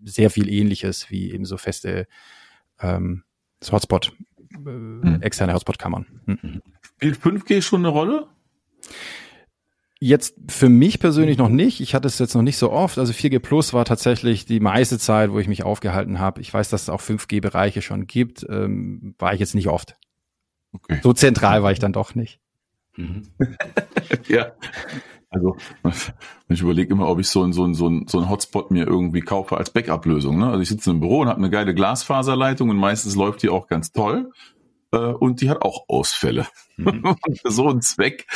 sehr 0.05 0.31
viel 0.31 0.49
Ähnliches 0.49 1.11
wie 1.11 1.33
eben 1.33 1.45
so 1.45 1.57
feste 1.57 2.07
ähm, 2.81 3.25
das 3.61 3.73
Hotspot, 3.73 4.13
äh, 4.53 4.57
hm. 4.57 5.23
externe 5.23 5.55
Hotspot-Kammern. 5.55 6.07
Hm. 6.27 6.63
Spielt 6.83 7.19
5G 7.19 7.63
schon 7.63 7.81
eine 7.81 7.89
Rolle? 7.89 8.29
Jetzt 10.03 10.35
für 10.49 10.71
mich 10.71 10.99
persönlich 10.99 11.37
noch 11.37 11.51
nicht. 11.51 11.81
Ich 11.81 11.95
hatte 11.95 12.09
es 12.09 12.19
jetzt 12.19 12.35
noch 12.35 12.43
nicht 12.43 12.57
so 12.57 12.73
oft. 12.73 12.97
Also 12.97 13.13
4G 13.13 13.39
Plus 13.39 13.75
war 13.75 13.85
tatsächlich 13.85 14.47
die 14.47 14.59
meiste 14.59 14.99
Zeit, 14.99 15.31
wo 15.31 15.39
ich 15.39 15.47
mich 15.47 15.63
aufgehalten 15.63 16.19
habe. 16.19 16.41
Ich 16.41 16.53
weiß, 16.53 16.71
dass 16.71 16.83
es 16.83 16.89
auch 16.89 17.03
5G-Bereiche 17.03 17.83
schon 17.83 18.07
gibt. 18.07 18.47
Ähm, 18.49 19.15
war 19.19 19.35
ich 19.35 19.41
jetzt 19.41 19.55
nicht 19.55 19.69
oft. 19.69 19.97
Okay. 20.73 21.01
So 21.03 21.13
zentral 21.13 21.63
war 21.63 21.73
ich 21.73 21.81
dann 21.81 21.93
doch 21.93 22.15
nicht. 22.15 22.41
Mhm. 22.97 23.25
ja. 24.29 24.53
Also 25.31 25.57
ich 26.49 26.61
überlege 26.61 26.93
immer, 26.93 27.09
ob 27.09 27.21
ich 27.21 27.29
so 27.29 27.43
ein 27.43 27.53
so 27.53 27.65
ein 27.65 27.75
so 27.75 27.89
ein 27.89 28.07
so 28.09 28.19
ein 28.19 28.29
Hotspot 28.29 28.71
mir 28.71 28.87
irgendwie 28.87 29.21
kaufe 29.21 29.57
als 29.57 29.71
Backup-Lösung. 29.71 30.39
Ne? 30.39 30.47
Also 30.49 30.61
ich 30.61 30.69
sitze 30.69 30.91
im 30.91 31.01
Büro 31.01 31.21
und 31.21 31.29
habe 31.29 31.39
eine 31.39 31.51
geile 31.51 31.75
Glasfaserleitung 31.75 32.69
und 32.69 32.77
meistens 32.77 33.15
läuft 33.15 33.43
die 33.43 33.49
auch 33.49 33.69
ganz 33.69 33.93
toll 33.93 34.33
und 34.99 35.41
die 35.41 35.51
hat 35.51 35.63
auch 35.63 35.85
Ausfälle. 35.89 36.47
Mhm. 36.77 37.17
für 37.43 37.51
so 37.51 37.69
einen 37.69 37.83
Zweck 37.83 38.27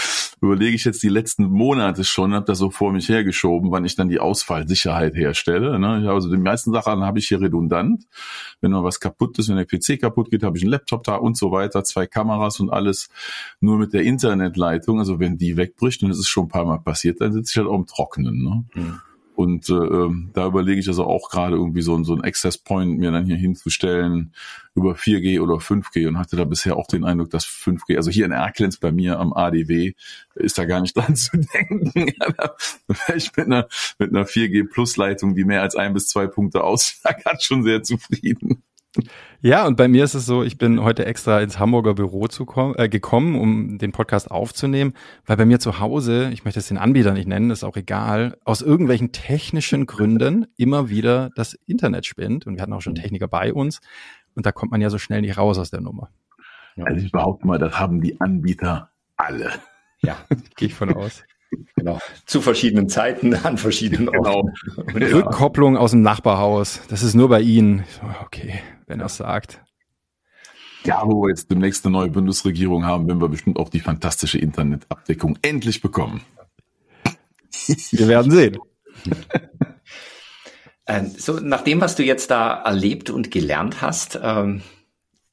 überlege 0.41 0.77
ich 0.77 0.85
jetzt 0.85 1.03
die 1.03 1.09
letzten 1.09 1.45
Monate 1.45 2.05
schon, 2.05 2.35
habe 2.35 2.45
das 2.45 2.59
so 2.59 2.71
vor 2.71 2.93
mich 2.93 3.09
hergeschoben, 3.09 3.71
wann 3.71 3.85
ich 3.85 3.97
dann 3.97 4.09
die 4.09 4.21
Ausfallsicherheit 4.21 5.15
herstelle. 5.15 5.79
Ne? 5.79 6.11
Also 6.11 6.31
die 6.31 6.37
meisten 6.37 6.73
Sachen 6.73 7.03
habe 7.03 7.19
ich 7.19 7.29
hier 7.29 7.41
redundant. 7.41 8.05
Wenn 8.61 8.73
mal 8.73 8.85
was 8.85 9.01
kaputt 9.01 9.39
ist, 9.39 9.49
wenn 9.49 9.57
der 9.57 9.67
PC 9.67 10.01
kaputt 10.01 10.31
geht, 10.31 10.43
habe 10.43 10.57
ich 10.57 10.63
einen 10.63 10.71
Laptop 10.73 11.05
da 11.05 11.17
und 11.17 11.37
so 11.37 11.51
weiter, 11.51 11.83
zwei 11.85 12.07
Kameras 12.07 12.61
und 12.61 12.71
alles 12.71 13.09
nur 13.61 13.79
mit 13.79 13.93
der 13.93 14.03
Internetleitung. 14.03 14.99
Also 14.99 15.19
wenn 15.19 15.39
die 15.39 15.57
wegbricht, 15.57 16.03
und 16.03 16.11
es 16.11 16.19
ist 16.19 16.29
schon 16.29 16.45
ein 16.45 16.49
paar 16.49 16.65
Mal 16.65 16.79
passiert, 16.79 17.21
dann 17.21 17.33
sitze 17.33 17.53
ich 17.53 17.57
halt 17.57 17.69
auch 17.69 17.79
im 17.79 17.87
Trockenen. 17.87 18.43
Ne? 18.43 18.65
Mhm. 18.75 19.01
Und 19.35 19.69
äh, 19.69 19.75
ähm, 19.75 20.31
da 20.33 20.47
überlege 20.47 20.81
ich 20.81 20.87
also 20.87 21.05
auch 21.07 21.29
gerade 21.29 21.57
irgendwie 21.57 21.83
so, 21.83 22.01
so 22.05 22.15
ein 22.15 22.23
Access 22.23 22.57
Point 22.57 22.99
mir 22.99 23.11
dann 23.11 23.27
hier 23.27 23.37
hinzustellen 23.37 24.33
über 24.77 24.93
4G 24.93 25.41
oder 25.41 25.55
5G 25.55 26.07
und 26.07 26.19
hatte 26.19 26.37
da 26.37 26.45
bisher 26.45 26.77
auch 26.77 26.87
den 26.87 27.05
Eindruck, 27.05 27.31
dass 27.31 27.45
5G, 27.45 27.97
also 27.97 28.11
hier 28.11 28.27
in 28.27 28.33
Erklens 28.33 28.77
bei 28.77 28.93
mir 28.93 29.19
am 29.19 29.33
ADW, 29.33 29.95
ist 30.37 30.57
da 30.57 30.65
gar 30.67 30.81
nicht 30.81 30.97
dran 30.97 31.17
zu 31.17 31.37
denken. 31.37 32.13
ich 33.17 33.37
mit 33.37 33.47
einer, 33.47 33.67
mit 33.99 34.11
einer 34.11 34.25
4G 34.25 34.71
Plus 34.71 34.97
Leitung, 34.97 35.35
die 35.35 35.45
mehr 35.45 35.63
als 35.63 35.75
ein 35.75 35.95
bis 35.95 36.09
zwei 36.09 36.29
Punkte 36.29 36.63
ausschlag, 36.63 37.23
schon 37.41 37.65
sehr 37.65 37.83
zufrieden. 37.83 38.63
Ja, 39.41 39.67
und 39.67 39.77
bei 39.77 39.89
mir 39.89 40.05
ist 40.05 40.15
es 40.15 40.25
so, 40.25 40.43
ich 40.43 40.57
bin 40.57 40.83
heute 40.83 41.05
extra 41.05 41.41
ins 41.41 41.59
Hamburger 41.59 41.95
Büro 41.95 42.29
zu 42.29 42.47
kommen, 42.47 42.75
äh, 42.77 42.89
gekommen, 42.89 43.39
um 43.39 43.79
den 43.79 43.93
Podcast 43.93 44.31
aufzunehmen, 44.31 44.95
weil 45.27 45.37
bei 45.37 45.45
mir 45.45 45.59
zu 45.59 45.81
Hause, 45.81 46.31
ich 46.33 46.45
möchte 46.45 46.61
es 46.61 46.69
den 46.69 46.79
Anbieter 46.79 47.13
nicht 47.13 47.29
nennen, 47.29 47.51
ist 47.51 47.65
auch 47.65 47.77
egal, 47.77 48.39
aus 48.45 48.63
irgendwelchen 48.63 49.13
technischen 49.13 49.87
Gründen 49.87 50.47
immer 50.57 50.89
wieder 50.89 51.31
das 51.35 51.55
Internet 51.67 52.07
spinnt. 52.07 52.47
Und 52.47 52.55
wir 52.55 52.63
hatten 52.63 52.73
auch 52.73 52.81
schon 52.81 52.95
Techniker 52.95 53.29
bei 53.29 53.53
uns. 53.53 53.81
Und 54.35 54.47
da 54.47 54.53
kommt 54.53 54.73
man 54.73 54.81
ja 54.81 54.91
so 54.91 54.99
schnell 54.99 55.21
nicht 55.21 55.37
raus 55.37 55.59
aus 55.59 55.71
der 55.71 55.81
Nummer. 55.81 56.11
Ja. 56.77 56.85
Also 56.85 57.05
ich 57.05 57.13
behaupte 57.13 57.47
mal, 57.47 57.59
das 57.59 57.79
haben 57.79 58.01
die 58.01 58.21
Anbieter 58.21 58.91
alle. 59.17 59.51
Ja, 60.03 60.17
gehe 60.57 60.69
ich 60.69 60.75
von 60.75 60.95
aus. 60.95 61.23
Genau. 61.77 61.99
Zu 62.27 62.41
verschiedenen 62.41 62.89
Zeiten, 62.89 63.35
an 63.35 63.59
verschiedenen 63.59 64.09
Orten. 64.09 64.53
Genau. 64.87 65.19
Rückkopplung 65.19 65.77
aus 65.77 65.93
dem 65.93 66.03
Nachbarhaus. 66.03 66.81
Das 66.89 67.03
ist 67.03 67.15
nur 67.15 67.29
bei 67.29 67.41
Ihnen. 67.41 67.85
Okay, 68.25 68.61
wenn 68.87 69.01
er 69.01 69.07
es 69.07 69.17
sagt. 69.17 69.61
Ja, 70.85 71.03
wo 71.07 71.23
wir 71.23 71.31
jetzt 71.31 71.51
demnächst 71.51 71.85
eine 71.87 71.93
neue 71.93 72.11
Bundesregierung 72.11 72.85
haben, 72.85 73.07
werden 73.07 73.21
wir 73.21 73.29
bestimmt 73.29 73.59
auch 73.59 73.71
die 73.71 73.81
fantastische 73.81 74.39
Internetabdeckung 74.39 75.39
endlich 75.41 75.81
bekommen. 75.81 76.21
Wir 77.91 78.09
werden 78.09 78.31
sehen. 78.31 78.59
Ähm, 80.87 81.15
so, 81.17 81.41
nach 81.41 81.63
dem, 81.63 81.81
was 81.81 81.97
du 81.97 82.03
jetzt 82.03 82.31
da 82.31 82.63
erlebt 82.63 83.09
und 83.09 83.31
gelernt 83.31 83.81
hast, 83.81 84.19
ähm, 84.23 84.63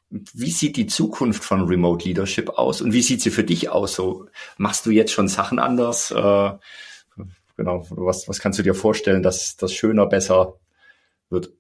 wie 0.10 0.52
sieht 0.52 0.78
die 0.78 0.88
Zukunft 0.88 1.44
von 1.44 1.64
Remote 1.64 2.06
Leadership 2.06 2.50
aus 2.50 2.82
und 2.82 2.94
wie 2.94 3.02
sieht 3.02 3.22
sie 3.22 3.32
für 3.32 3.44
dich 3.44 3.70
aus? 3.70 3.96
So 3.96 4.28
machst 4.58 4.86
du 4.86 4.92
jetzt 4.92 5.12
schon 5.12 5.28
Sachen 5.28 5.60
anders? 5.60 6.12
Äh, 6.12 6.52
genau, 7.58 7.86
was, 7.90 8.28
was 8.28 8.40
kannst 8.40 8.60
du 8.60 8.64
dir 8.64 8.76
vorstellen, 8.76 9.24
dass 9.24 9.58
das 9.58 9.74
schöner, 9.74 10.06
besser 10.06 10.56
wird? 11.30 11.52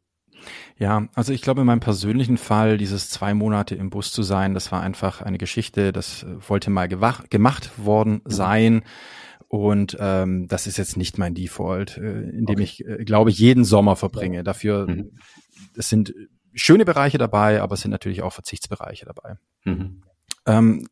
Ja, 0.81 1.07
also 1.13 1.31
ich 1.31 1.43
glaube 1.43 1.61
in 1.61 1.67
meinem 1.67 1.79
persönlichen 1.79 2.39
Fall, 2.39 2.79
dieses 2.79 3.07
zwei 3.07 3.35
Monate 3.35 3.75
im 3.75 3.91
Bus 3.91 4.11
zu 4.11 4.23
sein, 4.23 4.55
das 4.55 4.71
war 4.71 4.81
einfach 4.81 5.21
eine 5.21 5.37
Geschichte, 5.37 5.91
das 5.91 6.25
wollte 6.47 6.71
mal 6.71 6.87
gemacht 6.87 7.71
worden 7.77 8.21
sein. 8.25 8.81
Und 9.47 9.95
ähm, 9.99 10.47
das 10.47 10.65
ist 10.65 10.77
jetzt 10.77 10.97
nicht 10.97 11.19
mein 11.19 11.35
Default, 11.35 11.97
äh, 11.97 12.21
in 12.31 12.47
dem 12.47 12.55
okay. 12.55 12.63
ich, 12.63 12.87
äh, 12.87 13.03
glaube 13.03 13.29
ich, 13.29 13.37
jeden 13.37 13.63
Sommer 13.63 13.95
verbringe. 13.95 14.43
Dafür, 14.43 14.87
mhm. 14.87 15.11
es 15.75 15.87
sind 15.87 16.15
schöne 16.55 16.83
Bereiche 16.83 17.19
dabei, 17.19 17.61
aber 17.61 17.75
es 17.75 17.81
sind 17.81 17.91
natürlich 17.91 18.23
auch 18.23 18.33
Verzichtsbereiche 18.33 19.05
dabei. 19.05 19.35
Mhm. 19.65 20.01
Ähm, 20.47 20.87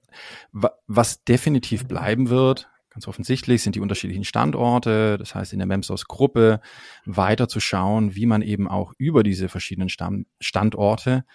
wa 0.52 0.72
was 0.86 1.24
definitiv 1.24 1.88
bleiben 1.88 2.30
wird, 2.30 2.70
ganz 2.90 3.08
offensichtlich, 3.08 3.62
sind 3.62 3.76
die 3.76 3.80
unterschiedlichen 3.80 4.24
Standorte. 4.24 5.18
Das 5.18 5.36
heißt, 5.36 5.54
in 5.54 5.60
der 5.60 5.68
Memsos-Gruppe 5.68 6.62
weiter 7.06 7.48
zu 7.48 7.60
schauen, 7.60 8.16
wie 8.16 8.26
man 8.26 8.42
eben 8.42 8.68
auch 8.68 8.94
über 8.98 9.24
diese 9.24 9.50
verschiedenen 9.50 9.90
Stand 9.90 10.28
Standorte 10.40 11.26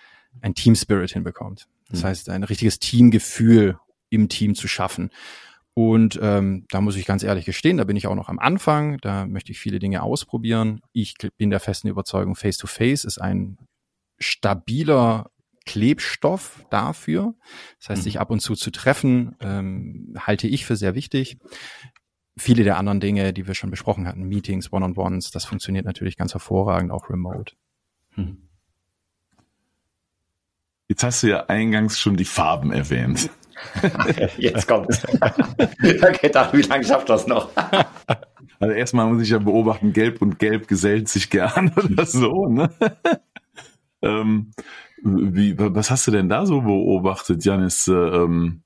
ein 0.40 0.54
Team 0.54 0.74
Spirit 0.74 1.12
hinbekommt. 1.12 1.68
Das 1.88 2.02
mhm. 2.02 2.06
heißt, 2.06 2.28
ein 2.30 2.42
richtiges 2.44 2.78
Teamgefühl 2.78 3.78
im 4.10 4.28
Team 4.28 4.54
zu 4.54 4.68
schaffen. 4.68 5.10
Und 5.74 6.18
ähm, 6.22 6.66
da 6.70 6.80
muss 6.80 6.96
ich 6.96 7.04
ganz 7.04 7.24
ehrlich 7.24 7.44
gestehen, 7.44 7.78
da 7.78 7.84
bin 7.84 7.96
ich 7.96 8.06
auch 8.06 8.14
noch 8.14 8.28
am 8.28 8.38
Anfang, 8.38 8.98
da 8.98 9.26
möchte 9.26 9.50
ich 9.50 9.58
viele 9.58 9.80
Dinge 9.80 10.02
ausprobieren. 10.02 10.80
Ich 10.92 11.16
bin 11.36 11.50
der 11.50 11.58
festen 11.58 11.88
Überzeugung, 11.88 12.36
Face-to-Face 12.36 13.02
-face 13.02 13.06
ist 13.06 13.18
ein 13.20 13.58
stabiler 14.20 15.30
Klebstoff 15.66 16.64
dafür. 16.70 17.34
Das 17.78 17.90
heißt, 17.90 18.02
mhm. 18.02 18.04
sich 18.04 18.20
ab 18.20 18.30
und 18.30 18.40
zu 18.40 18.54
zu 18.54 18.70
treffen, 18.70 19.36
ähm, 19.40 20.14
halte 20.18 20.46
ich 20.46 20.66
für 20.66 20.76
sehr 20.76 20.94
wichtig. 20.94 21.38
Viele 22.36 22.64
der 22.64 22.78
anderen 22.78 23.00
Dinge, 23.00 23.32
die 23.32 23.46
wir 23.46 23.54
schon 23.54 23.70
besprochen 23.70 24.06
hatten, 24.06 24.24
Meetings, 24.24 24.72
One-on-Ones, 24.72 25.30
das 25.30 25.44
funktioniert 25.44 25.84
natürlich 25.86 26.16
ganz 26.16 26.34
hervorragend, 26.34 26.90
auch 26.90 27.08
remote. 27.08 27.54
Mhm. 28.16 28.48
Jetzt 30.88 31.02
hast 31.02 31.22
du 31.22 31.28
ja 31.28 31.46
eingangs 31.46 31.98
schon 31.98 32.16
die 32.16 32.24
Farben 32.24 32.72
erwähnt. 32.72 33.30
Jetzt 34.36 34.68
kommt 34.68 34.90
es. 34.90 35.04
okay, 36.02 36.28
da, 36.30 36.52
wie 36.52 36.62
lange 36.62 36.84
schafft 36.84 37.08
das 37.08 37.26
noch? 37.26 37.50
Also 38.60 38.72
erstmal 38.72 39.12
muss 39.12 39.20
ich 39.20 39.30
ja 39.30 39.38
beobachten, 39.38 39.92
Gelb 39.92 40.22
und 40.22 40.38
Gelb 40.38 40.68
gesellt 40.68 41.08
sich 41.08 41.28
gern 41.28 41.72
oder 41.76 42.06
so. 42.06 42.46
Ne? 42.46 42.70
Ähm, 44.00 44.52
wie, 45.04 45.54
was 45.58 45.90
hast 45.90 46.06
du 46.06 46.10
denn 46.10 46.28
da 46.28 46.46
so 46.46 46.62
beobachtet, 46.62 47.44
Janis? 47.44 47.86
Ähm, 47.88 48.62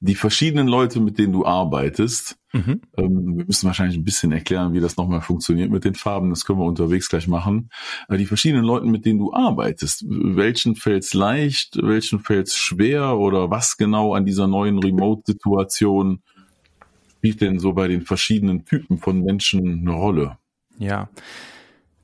die 0.00 0.14
verschiedenen 0.14 0.68
Leute, 0.68 1.00
mit 1.00 1.18
denen 1.18 1.32
du 1.32 1.46
arbeitest, 1.46 2.36
mhm. 2.52 2.82
ähm, 2.96 3.36
wir 3.38 3.46
müssen 3.46 3.66
wahrscheinlich 3.66 3.96
ein 3.96 4.04
bisschen 4.04 4.32
erklären, 4.32 4.74
wie 4.74 4.80
das 4.80 4.98
nochmal 4.98 5.22
funktioniert 5.22 5.70
mit 5.70 5.84
den 5.84 5.94
Farben, 5.94 6.28
das 6.28 6.44
können 6.44 6.58
wir 6.58 6.66
unterwegs 6.66 7.08
gleich 7.08 7.26
machen. 7.26 7.70
Aber 8.06 8.18
die 8.18 8.26
verschiedenen 8.26 8.64
Leute, 8.64 8.86
mit 8.86 9.06
denen 9.06 9.18
du 9.18 9.32
arbeitest, 9.32 10.04
welchen 10.06 10.76
fällt's 10.76 11.14
leicht, 11.14 11.78
welchen 11.82 12.20
fällt's 12.20 12.54
schwer 12.54 13.16
oder 13.16 13.50
was 13.50 13.78
genau 13.78 14.14
an 14.14 14.26
dieser 14.26 14.46
neuen 14.46 14.78
Remote-Situation 14.78 16.22
spielt 17.16 17.40
denn 17.40 17.58
so 17.58 17.72
bei 17.72 17.88
den 17.88 18.02
verschiedenen 18.02 18.66
Typen 18.66 18.98
von 18.98 19.22
Menschen 19.22 19.80
eine 19.80 19.92
Rolle? 19.92 20.36
Ja, 20.78 21.08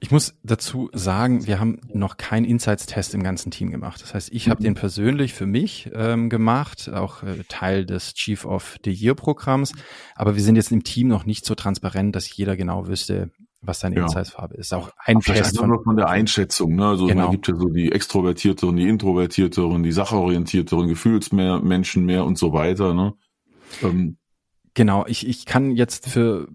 Ich 0.02 0.10
muss 0.10 0.34
dazu 0.42 0.88
sagen, 0.94 1.46
wir 1.46 1.60
haben 1.60 1.78
noch 1.92 2.16
keinen 2.16 2.46
Insights-Test 2.46 3.14
im 3.14 3.22
ganzen 3.22 3.50
Team 3.50 3.70
gemacht. 3.70 4.02
Das 4.02 4.14
heißt, 4.14 4.32
ich 4.32 4.48
habe 4.48 4.62
den 4.62 4.74
persönlich 4.74 5.34
für 5.34 5.44
mich 5.44 5.90
ähm, 5.94 6.30
gemacht, 6.30 6.90
auch 6.90 7.22
äh, 7.22 7.44
Teil 7.48 7.84
des 7.84 8.14
Chief 8.14 8.46
of 8.46 8.78
the 8.82 8.90
Year 8.90 9.14
Programms. 9.14 9.72
Aber 10.14 10.36
wir 10.36 10.42
sind 10.42 10.56
jetzt 10.56 10.72
im 10.72 10.84
Team 10.84 11.08
noch 11.08 11.26
nicht 11.26 11.44
so 11.44 11.54
transparent, 11.54 12.16
dass 12.16 12.34
jeder 12.34 12.56
genau 12.56 12.86
wüsste, 12.86 13.30
was 13.60 13.80
seine 13.80 13.96
ja. 13.96 14.04
Insights-Farbe 14.04 14.54
ist. 14.54 14.72
Auch 14.72 14.90
ein 15.04 15.20
Test 15.20 15.58
von, 15.58 15.82
von 15.84 15.96
der 15.96 16.08
Einschätzung. 16.08 16.76
Ne? 16.76 16.86
Also 16.86 17.06
genau. 17.06 17.24
man 17.24 17.32
gibt 17.32 17.48
ja 17.48 17.54
so 17.54 17.68
die 17.68 17.92
extrovertierteren, 17.92 18.76
die 18.76 18.88
introvertierteren, 18.88 19.82
die 19.82 19.92
sachorientierteren, 19.92 20.88
Gefühlsmenschen 20.88 22.06
mehr 22.06 22.24
und 22.24 22.38
so 22.38 22.54
weiter. 22.54 22.94
Ne? 22.94 23.12
Ähm, 23.82 24.16
genau. 24.72 25.04
Ich, 25.06 25.28
ich 25.28 25.44
kann 25.44 25.72
jetzt 25.72 26.08
für 26.08 26.48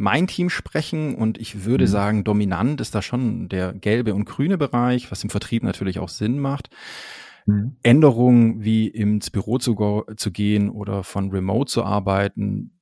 mein 0.00 0.26
Team 0.26 0.48
sprechen 0.48 1.14
und 1.14 1.36
ich 1.36 1.64
würde 1.64 1.84
mhm. 1.84 1.88
sagen, 1.88 2.24
dominant 2.24 2.80
ist 2.80 2.94
da 2.94 3.02
schon 3.02 3.50
der 3.50 3.74
gelbe 3.74 4.14
und 4.14 4.24
grüne 4.24 4.56
Bereich, 4.56 5.10
was 5.10 5.22
im 5.22 5.28
Vertrieb 5.28 5.62
natürlich 5.62 5.98
auch 5.98 6.08
Sinn 6.08 6.38
macht. 6.38 6.70
Mhm. 7.44 7.76
Änderungen 7.82 8.64
wie 8.64 8.88
ins 8.88 9.30
Büro 9.30 9.58
zu, 9.58 9.74
go, 9.74 10.06
zu 10.16 10.30
gehen 10.30 10.70
oder 10.70 11.04
von 11.04 11.30
Remote 11.30 11.70
zu 11.70 11.84
arbeiten, 11.84 12.80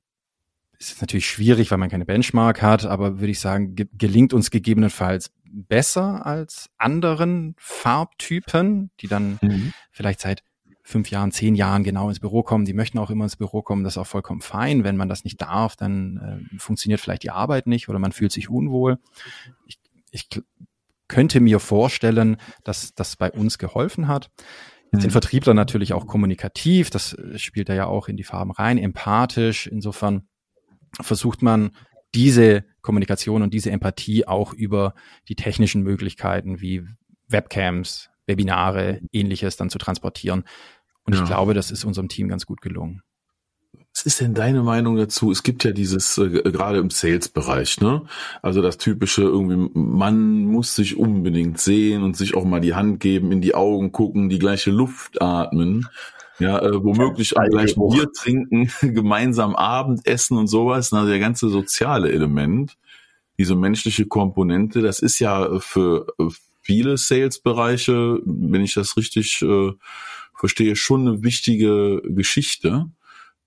ist 0.79 1.01
natürlich 1.01 1.29
schwierig, 1.29 1.73
weil 1.73 1.79
man 1.79 1.91
keine 1.91 2.05
Benchmark 2.05 2.63
hat, 2.63 2.87
aber 2.87 3.19
würde 3.19 3.33
ich 3.33 3.41
sagen, 3.41 3.75
ge 3.75 3.89
gelingt 3.93 4.33
uns 4.33 4.53
gegebenenfalls 4.53 5.33
besser 5.45 6.25
als 6.25 6.71
anderen 6.79 7.57
Farbtypen, 7.59 8.93
die 9.01 9.09
dann 9.09 9.41
mhm. 9.43 9.73
vielleicht 9.91 10.21
seit 10.21 10.45
fünf 10.89 11.11
Jahren, 11.11 11.33
zehn 11.33 11.55
Jahren 11.55 11.85
genau 11.85 12.09
ins 12.09 12.19
Büro 12.19 12.43
kommen. 12.43 12.65
Die 12.65 12.73
möchten 12.73 12.99
auch 12.99 13.11
immer 13.11 13.25
ins 13.25 13.37
Büro 13.37 13.61
kommen. 13.61 13.85
Das 13.85 13.95
ist 13.95 13.99
auch 13.99 14.07
vollkommen 14.07 14.41
fein. 14.41 14.85
Wenn 14.85 14.97
man 14.97 15.09
das 15.09 15.23
nicht 15.23 15.41
darf, 15.41 15.77
dann 15.77 16.49
äh, 16.53 16.59
funktioniert 16.59 17.01
vielleicht 17.01 17.23
die 17.25 17.31
Arbeit 17.31 17.67
nicht 17.67 17.91
oder 17.91 17.99
man 17.99 18.13
fühlt 18.13 18.33
sich 18.33 18.49
unwohl. 18.49 18.99
Ich, 19.67 19.79
ich 20.11 20.29
könnte 21.07 21.41
mir 21.41 21.61
vorstellen, 21.61 22.39
dass 22.65 22.95
das 22.95 23.17
bei 23.17 23.31
uns 23.31 23.59
geholfen 23.59 24.09
hat. 24.09 24.31
Jetzt 24.91 25.03
sind 25.03 25.11
mhm. 25.11 25.13
Vertriebler 25.13 25.53
natürlich 25.53 25.93
auch 25.93 26.07
kommunikativ. 26.07 26.89
Das 26.89 27.13
äh, 27.13 27.39
spielt 27.39 27.69
da 27.69 27.75
ja 27.75 27.85
auch 27.85 28.09
in 28.09 28.17
die 28.17 28.25
Farben 28.25 28.51
rein, 28.51 28.79
empathisch. 28.79 29.67
Insofern 29.67 30.27
versucht 31.03 31.43
man 31.43 31.73
diese 32.15 32.65
Kommunikation 32.81 33.43
und 33.43 33.53
diese 33.53 33.71
Empathie 33.71 34.27
auch 34.27 34.55
über 34.55 34.95
die 35.29 35.37
technischen 35.37 35.83
Möglichkeiten 35.83 36.63
wie 36.63 36.87
Webcams, 37.29 38.09
Webinare, 38.27 39.01
ähnliches 39.13 39.57
dann 39.57 39.71
zu 39.71 39.79
transportieren. 39.79 40.45
Und 41.09 41.15
ja. 41.15 41.23
ich 41.23 41.27
glaube, 41.27 41.55
das 41.55 41.71
ist 41.71 41.85
unserem 41.85 42.09
Team 42.09 42.29
ganz 42.29 42.45
gut 42.45 42.61
gelungen. 42.61 43.01
Was 43.95 44.05
ist 44.05 44.21
denn 44.21 44.35
deine 44.35 44.63
Meinung 44.63 44.97
dazu? 44.97 45.31
Es 45.31 45.43
gibt 45.43 45.65
ja 45.65 45.73
dieses, 45.73 46.19
äh, 46.19 46.29
gerade 46.29 46.77
im 46.81 46.91
Sales-Bereich, 46.91 47.81
ne? 47.81 48.03
Also 48.43 48.61
das 48.61 48.77
typische 48.77 49.23
irgendwie, 49.23 49.71
man 49.73 50.45
muss 50.45 50.77
sich 50.77 50.99
unbedingt 50.99 51.59
sehen 51.59 52.03
und 52.03 52.15
sich 52.15 52.37
auch 52.37 52.45
mal 52.45 52.61
die 52.61 52.75
Hand 52.75 53.01
geben, 53.01 53.33
in 53.33 53.41
die 53.41 53.55
Augen 53.55 53.91
gucken, 53.91 54.29
die 54.29 54.39
gleiche 54.39 54.71
Luft 54.71 55.23
atmen. 55.23 55.89
Ja, 56.39 56.59
äh, 56.59 56.85
womöglich 56.85 57.39
auch 57.39 57.49
gleich 57.49 57.75
Bier 57.75 58.13
trinken, 58.13 58.71
gemeinsam 58.83 59.57
Abendessen 59.57 60.37
und 60.37 60.49
sowas. 60.49 60.93
Also 60.93 61.09
der 61.09 61.21
ganze 61.21 61.49
soziale 61.49 62.13
Element, 62.13 62.77
diese 63.39 63.55
menschliche 63.55 64.05
Komponente, 64.05 64.83
das 64.83 64.99
ist 64.99 65.21
ja 65.21 65.59
für 65.61 66.13
viele 66.61 66.99
Sales-Bereiche, 66.99 68.21
wenn 68.27 68.61
ich 68.61 68.75
das 68.75 68.99
richtig 68.99 69.41
äh, 69.41 69.73
verstehe, 70.39 70.77
schon 70.77 71.07
eine 71.07 71.23
wichtige 71.23 72.01
Geschichte, 72.05 72.87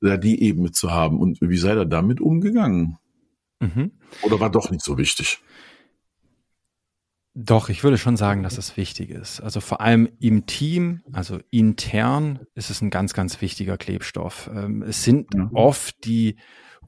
da 0.02 0.18
die 0.18 0.44
Ebene 0.44 0.72
zu 0.72 0.92
haben. 0.92 1.20
Und 1.20 1.40
wie 1.42 1.58
sei 1.58 1.72
er 1.72 1.86
damit 1.86 2.22
umgegangen? 2.22 2.98
Mhm. 3.60 3.92
Oder 4.24 4.40
war 4.40 4.50
doch 4.50 4.72
nicht 4.72 4.84
so 4.84 4.98
wichtig? 4.98 5.40
Doch, 7.34 7.70
ich 7.70 7.84
würde 7.84 7.98
schon 7.98 8.18
sagen, 8.18 8.44
dass 8.44 8.58
es 8.58 8.76
wichtig 8.76 9.10
ist. 9.10 9.40
Also 9.40 9.62
vor 9.62 9.80
allem 9.80 10.10
im 10.20 10.48
Team, 10.48 11.02
also 11.14 11.40
intern, 11.50 12.40
ist 12.56 12.70
es 12.70 12.82
ein 12.82 12.90
ganz, 12.90 13.14
ganz 13.14 13.40
wichtiger 13.40 13.78
Klebstoff. 13.78 14.50
Ähm, 14.54 14.82
es 14.82 15.04
sind 15.06 15.30
oft 15.54 16.04
die 16.04 16.36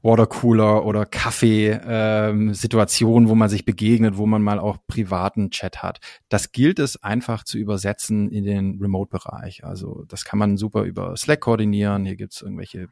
Watercooler 0.04 0.84
oder 0.84 1.06
Kaffee-Situationen, 1.06 3.26
ähm, 3.26 3.30
wo 3.30 3.34
man 3.34 3.48
sich 3.48 3.64
begegnet, 3.64 4.18
wo 4.18 4.26
man 4.26 4.42
mal 4.42 4.58
auch 4.58 4.76
privaten 4.86 5.48
Chat 5.50 5.82
hat. 5.82 6.00
Das 6.28 6.52
gilt 6.52 6.78
es 6.78 7.02
einfach 7.02 7.42
zu 7.42 7.56
übersetzen 7.56 8.30
in 8.30 8.44
den 8.44 8.78
Remote-Bereich. 8.80 9.64
Also 9.64 10.04
das 10.06 10.26
kann 10.26 10.38
man 10.38 10.58
super 10.58 10.82
über 10.82 11.16
Slack 11.16 11.40
koordinieren. 11.40 12.04
Hier 12.04 12.16
gibt's 12.16 12.42
irgendwelche 12.42 12.88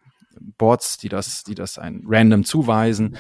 Bots, 0.56 0.96
die 0.96 1.10
das, 1.10 1.44
die 1.44 1.54
das 1.54 1.78
ein 1.78 2.02
random 2.06 2.44
zuweisen. 2.44 3.18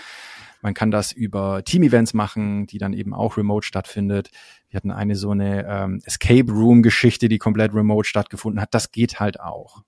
Man 0.62 0.72
kann 0.72 0.90
das 0.90 1.12
über 1.12 1.62
Team-Events 1.62 2.14
machen, 2.14 2.66
die 2.66 2.78
dann 2.78 2.94
eben 2.94 3.12
auch 3.12 3.36
remote 3.36 3.66
stattfindet. 3.66 4.30
Wir 4.70 4.78
hatten 4.78 4.90
eine 4.90 5.16
so 5.16 5.32
eine 5.32 5.66
ähm, 5.66 6.00
Escape 6.04 6.50
Room-Geschichte, 6.50 7.28
die 7.28 7.38
komplett 7.38 7.74
remote 7.74 8.08
stattgefunden 8.08 8.62
hat. 8.62 8.72
Das 8.72 8.90
geht 8.90 9.20
halt 9.20 9.38
auch. 9.38 9.82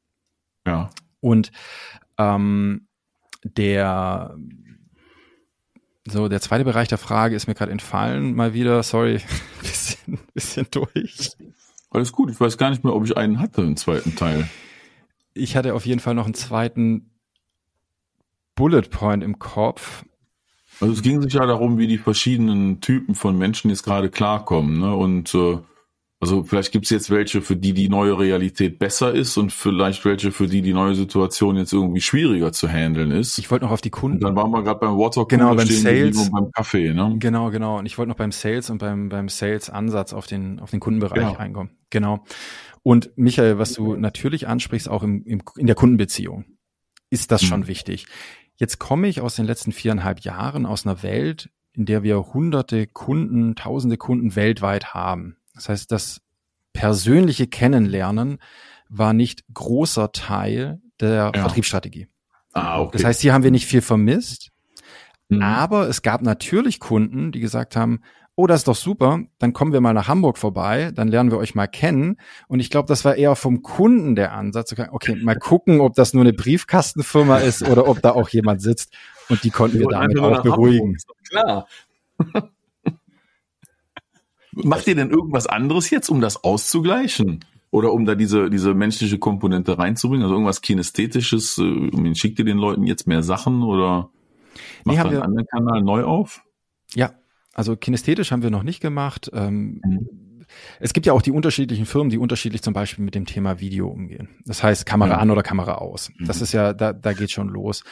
Ja. 0.67 0.91
Und 1.21 1.53
ähm, 2.19 2.87
der 3.45 4.37
so, 6.07 6.29
der 6.29 6.41
zweite 6.41 6.65
Bereich 6.65 6.89
der 6.89 6.99
Frage 6.99 7.35
ist 7.35 7.47
mir 7.47 7.55
gerade 7.55 7.73
entfallen, 7.73 8.35
mal 8.35 8.53
wieder. 8.53 8.83
Sorry, 8.83 9.21
bisschen, 9.63 10.19
bisschen 10.35 10.67
durch. 10.71 11.31
Alles 11.91 12.13
gut, 12.13 12.31
ich 12.31 12.39
weiß 12.39 12.59
gar 12.59 12.71
nicht 12.71 12.85
mehr, 12.85 12.95
ob 12.95 13.05
ich 13.05 13.17
einen 13.17 13.41
hatte, 13.41 13.63
einen 13.63 13.77
zweiten 13.77 14.15
Teil. 14.15 14.49
Ich 15.33 15.57
hatte 15.57 15.75
auf 15.75 15.87
jeden 15.87 16.01
Fall 16.01 16.15
noch 16.15 16.27
einen 16.27 16.35
zweiten 16.35 17.11
Bullet 18.55 18.83
Point 18.83 19.23
im 19.23 19.39
Kopf. 19.39 20.05
Also 20.81 20.93
es 20.93 21.03
ging 21.03 21.23
sich 21.23 21.33
ja 21.33 21.47
darum, 21.47 21.79
wie 21.79 21.87
die 21.87 21.99
verschiedenen 21.99 22.81
Typen 22.81 23.15
von 23.15 23.39
Menschen 23.39 23.71
jetzt 23.71 23.85
gerade 23.85 24.11
klarkommen, 24.11 24.79
ne? 24.81 24.95
Und 24.95 25.35
äh, 25.35 25.59
also 26.25 26.43
vielleicht 26.43 26.73
gibt 26.73 26.87
es 26.87 26.91
jetzt 26.91 27.11
welche, 27.11 27.43
für 27.43 27.55
die 27.55 27.75
die 27.75 27.91
neue 27.91 28.19
Realität 28.19 28.79
besser 28.79 29.13
ist 29.13 29.37
und 29.37 29.53
vielleicht 29.53 30.07
welche, 30.07 30.33
für 30.33 30.47
die 30.47 30.63
die 30.63 30.73
neue 30.73 30.95
Situation 30.95 31.57
jetzt 31.57 31.75
irgendwie 31.75 32.01
schwieriger 32.01 32.51
zu 32.51 32.67
handeln 32.67 33.11
ist. 33.11 33.37
Ich 33.37 33.51
wollte 33.51 33.67
noch 33.67 33.73
auf 33.73 33.83
die 33.83 33.91
Kunden. 33.91 34.17
Und 34.17 34.25
dann 34.25 34.35
waren 34.35 34.51
wir 34.51 34.63
gerade 34.63 34.81
beim 34.81 34.97
Water 34.97 35.27
genau 35.27 35.55
beim 35.55 35.67
Sales 35.67 36.17
und 36.17 36.33
beim 36.33 36.51
Kaffee, 36.51 36.95
ne? 36.95 37.17
Genau, 37.19 37.51
genau. 37.51 37.79
Und 37.79 37.85
ich 37.85 37.99
wollte 37.99 38.09
noch 38.09 38.17
beim 38.17 38.33
Sales 38.33 38.71
und 38.71 38.79
beim 38.79 39.11
beim 39.11 39.29
Sales 39.29 39.69
Ansatz 39.69 40.15
auf 40.15 40.27
den 40.27 40.61
auf 40.61 40.71
den 40.71 40.81
Kundenbereich 40.81 41.21
ja. 41.21 41.33
reinkommen. 41.33 41.77
Genau. 41.91 42.25
Und 42.83 43.11
Michael, 43.17 43.59
was 43.59 43.75
du 43.75 43.95
natürlich 43.95 44.49
ansprichst, 44.49 44.89
auch 44.89 45.03
im, 45.03 45.27
im 45.27 45.43
in 45.59 45.67
der 45.67 45.77
Kundenbeziehung, 45.77 46.47
ist 47.11 47.33
das 47.33 47.43
hm. 47.43 47.49
schon 47.49 47.67
wichtig. 47.67 48.07
Jetzt 48.57 48.79
komme 48.79 49.09
ich 49.09 49.21
aus 49.21 49.37
den 49.37 49.45
letzten 49.45 49.73
viereinhalb 49.73 50.21
Jahren 50.21 50.65
aus 50.65 50.87
einer 50.87 51.03
Welt, 51.03 51.51
in 51.75 51.85
der 51.85 52.03
wir 52.03 52.33
hunderte 52.33 52.87
Kunden, 52.87 53.57
tausende 53.57 53.99
Kunden 53.99 54.37
weltweit 54.37 54.95
haben. 54.95 55.37
Das 55.55 55.69
heißt, 55.69 55.93
das 55.93 56.21
persönliche 56.73 57.47
Kennenlernen 57.47 58.39
war 58.89 59.13
nicht 59.13 59.45
großer 59.53 60.13
Teil 60.13 60.81
der 61.01 61.33
ja. 61.35 61.41
Vertriebsstrategie. 61.41 62.09
Ah, 62.53 62.81
okay. 62.81 62.99
Das 62.99 63.05
heißt, 63.05 63.21
hier 63.21 63.33
haben 63.33 63.45
wir 63.45 63.51
nicht 63.51 63.67
viel 63.67 63.81
vermisst, 63.81 64.51
mhm. 65.29 65.43
aber 65.43 65.89
es 65.89 66.03
gab 66.03 66.23
natürlich 66.23 66.79
Kunden, 66.79 67.33
die 67.33 67.41
gesagt 67.41 67.77
haben, 67.77 68.01
oh, 68.37 68.47
das 68.47 68.61
ist 68.61 68.69
doch 68.69 68.77
super, 68.77 69.21
dann 69.39 69.53
kommen 69.53 69.73
wir 69.73 69.81
mal 69.81 69.93
nach 69.93 70.09
Hamburg 70.09 70.39
vorbei, 70.39 70.91
dann 70.93 71.09
lernen 71.09 71.31
wir 71.31 71.39
euch 71.39 71.55
mal 71.55 71.69
kennen. 71.69 72.17
Und 72.49 72.59
ich 72.59 72.69
glaube, 72.69 72.89
das 72.89 73.05
war 73.05 73.15
eher 73.15 73.37
vom 73.37 73.63
Kunden 73.63 74.17
der 74.17 74.33
Ansatz, 74.33 74.75
okay, 74.91 75.17
mal 75.17 75.37
gucken, 75.37 75.81
ob 75.81 75.95
das 75.95 76.15
nur 76.15 76.23
eine 76.23 76.33
Briefkastenfirma 76.33 77.39
ist 77.39 77.63
oder 77.69 77.87
ob 77.89 78.03
da 78.03 78.11
auch 78.11 78.29
jemand 78.29 78.61
sitzt. 78.61 78.93
Und 79.29 79.45
die 79.45 79.51
konnten 79.51 79.79
wir 79.79 79.89
damit 79.89 80.19
auch 80.19 80.43
beruhigen. 80.43 80.97
Klar. 81.29 81.67
Macht 84.63 84.87
ihr 84.87 84.95
denn 84.95 85.11
irgendwas 85.11 85.47
anderes 85.47 85.91
jetzt, 85.91 86.09
um 86.09 86.21
das 86.21 86.45
auszugleichen? 86.45 87.45
Oder 87.71 87.93
um 87.93 88.05
da 88.05 88.15
diese, 88.15 88.51
diese 88.51 88.73
menschliche 88.73 89.19
Komponente 89.19 89.79
reinzubringen? 89.79 90.23
Also 90.23 90.35
irgendwas 90.35 90.63
Kinästhetisches? 90.63 91.59
Äh, 91.59 92.15
schickt 92.15 92.39
ihr 92.39 92.45
den 92.45 92.59
Leuten 92.59 92.85
jetzt 92.85 93.07
mehr 93.07 93.23
Sachen 93.23 93.63
oder 93.63 94.11
macht 94.85 94.97
nee, 94.97 95.03
einen 95.03 95.23
anderen 95.23 95.47
Kanal 95.47 95.83
neu 95.83 96.05
auf? 96.05 96.43
Ja, 96.95 97.13
also 97.53 97.77
kinästhetisch 97.77 98.31
haben 98.31 98.43
wir 98.43 98.51
noch 98.51 98.63
nicht 98.63 98.81
gemacht. 98.81 99.31
Ähm, 99.33 99.81
mhm. 99.85 100.09
Es 100.81 100.93
gibt 100.93 101.07
ja 101.07 101.13
auch 101.13 101.23
die 101.23 101.31
unterschiedlichen 101.31 101.87
Firmen, 101.87 102.11
die 102.11 102.19
unterschiedlich 102.19 102.63
zum 102.63 102.75
Beispiel 102.75 103.05
mit 103.05 103.15
dem 103.15 103.27
Thema 103.27 103.61
Video 103.61 103.89
umgehen. 103.89 104.29
Das 104.45 104.63
heißt 104.63 104.87
Kamera 104.87 105.17
mhm. 105.17 105.23
an 105.23 105.31
oder 105.31 105.43
Kamera 105.43 105.75
aus. 105.77 106.11
Das 106.21 106.39
mhm. 106.39 106.43
ist 106.43 106.53
ja, 106.53 106.73
da, 106.73 106.93
da 106.93 107.13
geht 107.13 107.31
schon 107.31 107.49
los. 107.49 107.85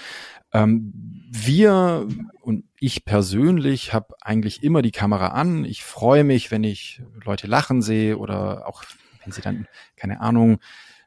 Ähm, 0.52 0.92
wir 1.30 2.06
und 2.42 2.64
ich 2.78 3.04
persönlich 3.04 3.94
habe 3.94 4.14
eigentlich 4.20 4.62
immer 4.62 4.82
die 4.82 4.90
Kamera 4.90 5.28
an. 5.28 5.64
Ich 5.64 5.82
freue 5.82 6.24
mich, 6.24 6.50
wenn 6.50 6.64
ich 6.64 7.02
Leute 7.24 7.46
lachen 7.46 7.80
sehe 7.80 8.18
oder 8.18 8.68
auch 8.68 8.84
wenn 9.24 9.32
sie 9.32 9.40
dann, 9.40 9.66
keine 9.96 10.20
Ahnung, 10.20 10.58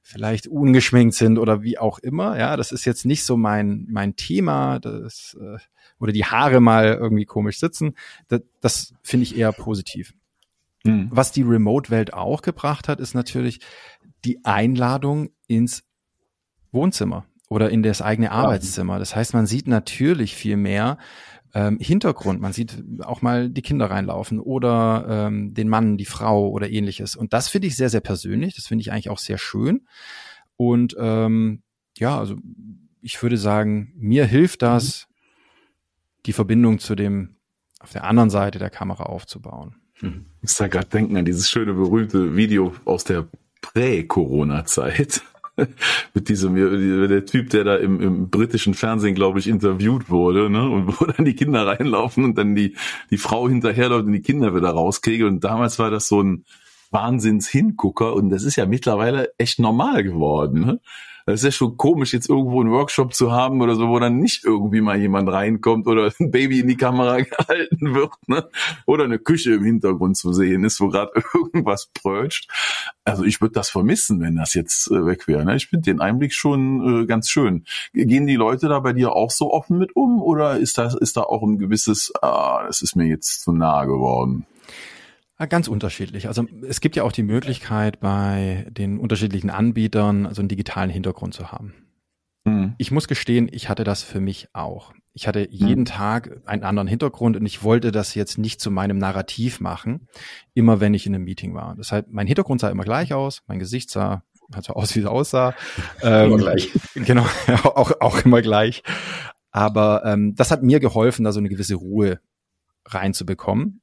vielleicht 0.01 0.47
ungeschminkt 0.47 1.15
sind 1.15 1.37
oder 1.37 1.63
wie 1.63 1.77
auch 1.77 1.99
immer. 1.99 2.37
Ja, 2.37 2.57
das 2.57 2.71
ist 2.71 2.85
jetzt 2.85 3.05
nicht 3.05 3.23
so 3.23 3.37
mein, 3.37 3.87
mein 3.89 4.15
Thema. 4.15 4.79
Das, 4.79 5.35
äh, 5.39 5.57
oder 5.99 6.11
die 6.11 6.25
Haare 6.25 6.59
mal 6.59 6.93
irgendwie 6.93 7.25
komisch 7.25 7.59
sitzen. 7.59 7.95
Das, 8.27 8.41
das 8.61 8.93
finde 9.01 9.23
ich 9.23 9.37
eher 9.37 9.51
positiv. 9.51 10.13
Mhm. 10.85 11.09
Was 11.11 11.31
die 11.31 11.41
Remote-Welt 11.41 12.13
auch 12.13 12.41
gebracht 12.41 12.87
hat, 12.87 12.99
ist 12.99 13.13
natürlich 13.13 13.59
die 14.23 14.43
Einladung 14.45 15.29
ins 15.47 15.83
Wohnzimmer 16.71 17.25
oder 17.49 17.69
in 17.69 17.83
das 17.83 18.01
eigene 18.01 18.31
Arbeitszimmer. 18.31 18.99
Das 18.99 19.15
heißt, 19.15 19.33
man 19.33 19.45
sieht 19.45 19.67
natürlich 19.67 20.35
viel 20.35 20.57
mehr 20.57 20.97
ähm, 21.53 21.79
Hintergrund. 21.79 22.41
Man 22.41 22.53
sieht 22.53 22.83
auch 23.01 23.21
mal 23.21 23.49
die 23.49 23.61
Kinder 23.61 23.89
reinlaufen 23.89 24.39
oder 24.39 25.05
ähm, 25.27 25.53
den 25.53 25.69
Mann, 25.69 25.97
die 25.97 26.05
Frau 26.05 26.49
oder 26.49 26.69
ähnliches. 26.69 27.15
Und 27.15 27.33
das 27.33 27.47
finde 27.47 27.67
ich 27.67 27.75
sehr, 27.75 27.89
sehr 27.89 28.01
persönlich. 28.01 28.55
Das 28.55 28.67
finde 28.67 28.81
ich 28.81 28.91
eigentlich 28.91 29.09
auch 29.09 29.19
sehr 29.19 29.37
schön. 29.37 29.87
Und 30.57 30.95
ähm, 30.99 31.63
ja, 31.97 32.17
also 32.19 32.35
ich 33.01 33.21
würde 33.21 33.37
sagen, 33.37 33.93
mir 33.95 34.25
hilft 34.25 34.61
das, 34.61 35.07
die 36.25 36.33
Verbindung 36.33 36.79
zu 36.79 36.95
dem 36.95 37.37
auf 37.79 37.91
der 37.91 38.03
anderen 38.03 38.29
Seite 38.29 38.59
der 38.59 38.69
Kamera 38.69 39.03
aufzubauen. 39.03 39.75
Ich 40.01 40.11
muss 40.41 40.55
da 40.55 40.67
gerade 40.67 40.87
denken 40.87 41.17
an 41.17 41.25
dieses 41.25 41.49
schöne 41.49 41.73
berühmte 41.73 42.35
Video 42.35 42.73
aus 42.85 43.03
der 43.03 43.27
Prä-Corona-Zeit. 43.61 45.21
mit 46.13 46.29
diesem, 46.29 46.55
der 47.07 47.25
Typ, 47.25 47.49
der 47.49 47.63
da 47.63 47.75
im, 47.77 48.01
im 48.01 48.29
britischen 48.29 48.73
Fernsehen, 48.73 49.15
glaube 49.15 49.39
ich, 49.39 49.47
interviewt 49.47 50.09
wurde, 50.09 50.49
ne, 50.49 50.69
und 50.69 50.87
wo 50.99 51.05
dann 51.05 51.25
die 51.25 51.35
Kinder 51.35 51.65
reinlaufen 51.65 52.23
und 52.23 52.37
dann 52.37 52.55
die, 52.55 52.75
die 53.09 53.17
Frau 53.17 53.47
hinterherläuft 53.47 54.05
und 54.05 54.13
die 54.13 54.21
Kinder 54.21 54.55
wieder 54.55 54.69
rauskriege. 54.69 55.25
Und 55.25 55.43
damals 55.43 55.79
war 55.79 55.89
das 55.89 56.07
so 56.07 56.21
ein 56.21 56.45
Wahnsinns-Hingucker 56.91 58.13
und 58.13 58.29
das 58.29 58.43
ist 58.43 58.55
ja 58.55 58.65
mittlerweile 58.65 59.31
echt 59.37 59.59
normal 59.59 60.03
geworden. 60.03 60.61
Ne? 60.61 60.79
Das 61.25 61.41
ist 61.41 61.43
ja 61.43 61.51
schon 61.51 61.75
komisch, 61.75 62.13
jetzt 62.13 62.29
irgendwo 62.29 62.61
einen 62.61 62.69
Workshop 62.69 63.15
zu 63.15 63.31
haben 63.31 63.61
oder 63.61 63.75
so, 63.75 63.89
wo 63.89 63.97
dann 63.97 64.19
nicht 64.19 64.45
irgendwie 64.45 64.81
mal 64.81 64.99
jemand 64.99 65.27
reinkommt 65.29 65.87
oder 65.87 66.11
ein 66.19 66.29
Baby 66.29 66.59
in 66.59 66.67
die 66.67 66.77
Kamera 66.77 67.17
gehalten 67.21 67.95
wird, 67.95 68.11
ne? 68.27 68.47
Oder 68.85 69.05
eine 69.05 69.17
Küche 69.17 69.55
im 69.55 69.63
Hintergrund 69.63 70.17
zu 70.17 70.33
sehen 70.33 70.63
ist, 70.63 70.79
wo 70.79 70.89
gerade 70.89 71.11
irgendwas 71.33 71.89
prötscht. 71.93 72.51
Also 73.03 73.23
ich 73.23 73.41
würde 73.41 73.53
das 73.53 73.69
vermissen, 73.69 74.21
wenn 74.21 74.35
das 74.35 74.53
jetzt 74.53 74.91
äh, 74.91 75.05
weg 75.05 75.27
wäre. 75.27 75.43
Ne? 75.45 75.55
Ich 75.55 75.67
finde 75.67 75.83
den 75.83 75.99
Einblick 75.99 76.33
schon 76.33 77.03
äh, 77.03 77.05
ganz 77.07 77.29
schön. 77.29 77.65
Gehen 77.93 78.27
die 78.27 78.35
Leute 78.35 78.67
da 78.67 78.79
bei 78.79 78.93
dir 78.93 79.13
auch 79.13 79.31
so 79.31 79.51
offen 79.51 79.79
mit 79.79 79.95
um 79.95 80.21
oder 80.21 80.57
ist 80.57 80.77
das 80.77 80.93
ist 80.93 81.17
da 81.17 81.21
auch 81.21 81.41
ein 81.41 81.57
gewisses, 81.57 82.13
ah, 82.21 82.63
das 82.67 82.83
ist 82.83 82.95
mir 82.95 83.05
jetzt 83.05 83.41
zu 83.41 83.51
nah 83.51 83.85
geworden? 83.85 84.45
Ganz 85.37 85.67
unterschiedlich. 85.67 86.27
Also 86.27 86.45
es 86.67 86.79
gibt 86.79 86.95
ja 86.95 87.03
auch 87.03 87.11
die 87.11 87.23
Möglichkeit 87.23 87.99
bei 87.99 88.65
den 88.69 88.99
unterschiedlichen 88.99 89.49
Anbietern, 89.49 90.25
also 90.25 90.41
einen 90.41 90.49
digitalen 90.49 90.89
Hintergrund 90.89 91.33
zu 91.33 91.51
haben. 91.51 91.73
Mhm. 92.45 92.75
Ich 92.77 92.91
muss 92.91 93.07
gestehen, 93.07 93.49
ich 93.51 93.67
hatte 93.67 93.83
das 93.83 94.01
für 94.01 94.21
mich 94.21 94.47
auch. 94.53 94.93
Ich 95.13 95.27
hatte 95.27 95.47
jeden 95.49 95.81
mhm. 95.81 95.85
Tag 95.85 96.41
einen 96.45 96.63
anderen 96.63 96.87
Hintergrund 96.87 97.35
und 97.35 97.45
ich 97.45 97.63
wollte 97.63 97.91
das 97.91 98.15
jetzt 98.15 98.37
nicht 98.37 98.61
zu 98.61 98.71
meinem 98.71 98.97
Narrativ 98.97 99.59
machen, 99.59 100.07
immer 100.53 100.79
wenn 100.79 100.93
ich 100.93 101.05
in 101.05 101.15
einem 101.15 101.25
Meeting 101.25 101.53
war. 101.53 101.75
Das 101.75 101.91
heißt, 101.91 102.07
mein 102.09 102.27
Hintergrund 102.27 102.61
sah 102.61 102.69
immer 102.69 102.83
gleich 102.83 103.13
aus, 103.13 103.43
mein 103.47 103.59
Gesicht 103.59 103.89
sah 103.89 104.23
hat 104.53 104.65
so 104.65 104.73
aus, 104.73 104.95
wie 104.95 104.99
es 104.99 105.05
aussah. 105.05 105.53
Ähm, 106.03 106.27
immer 106.27 106.37
gleich. 106.37 106.71
Genau, 106.93 107.25
auch, 107.63 107.91
auch 107.99 108.23
immer 108.23 108.41
gleich. 108.41 108.83
Aber 109.51 110.03
ähm, 110.05 110.35
das 110.35 110.51
hat 110.51 110.61
mir 110.61 110.79
geholfen, 110.79 111.23
da 111.23 111.31
so 111.31 111.39
eine 111.39 111.49
gewisse 111.49 111.75
Ruhe 111.75 112.19
reinzubekommen. 112.85 113.81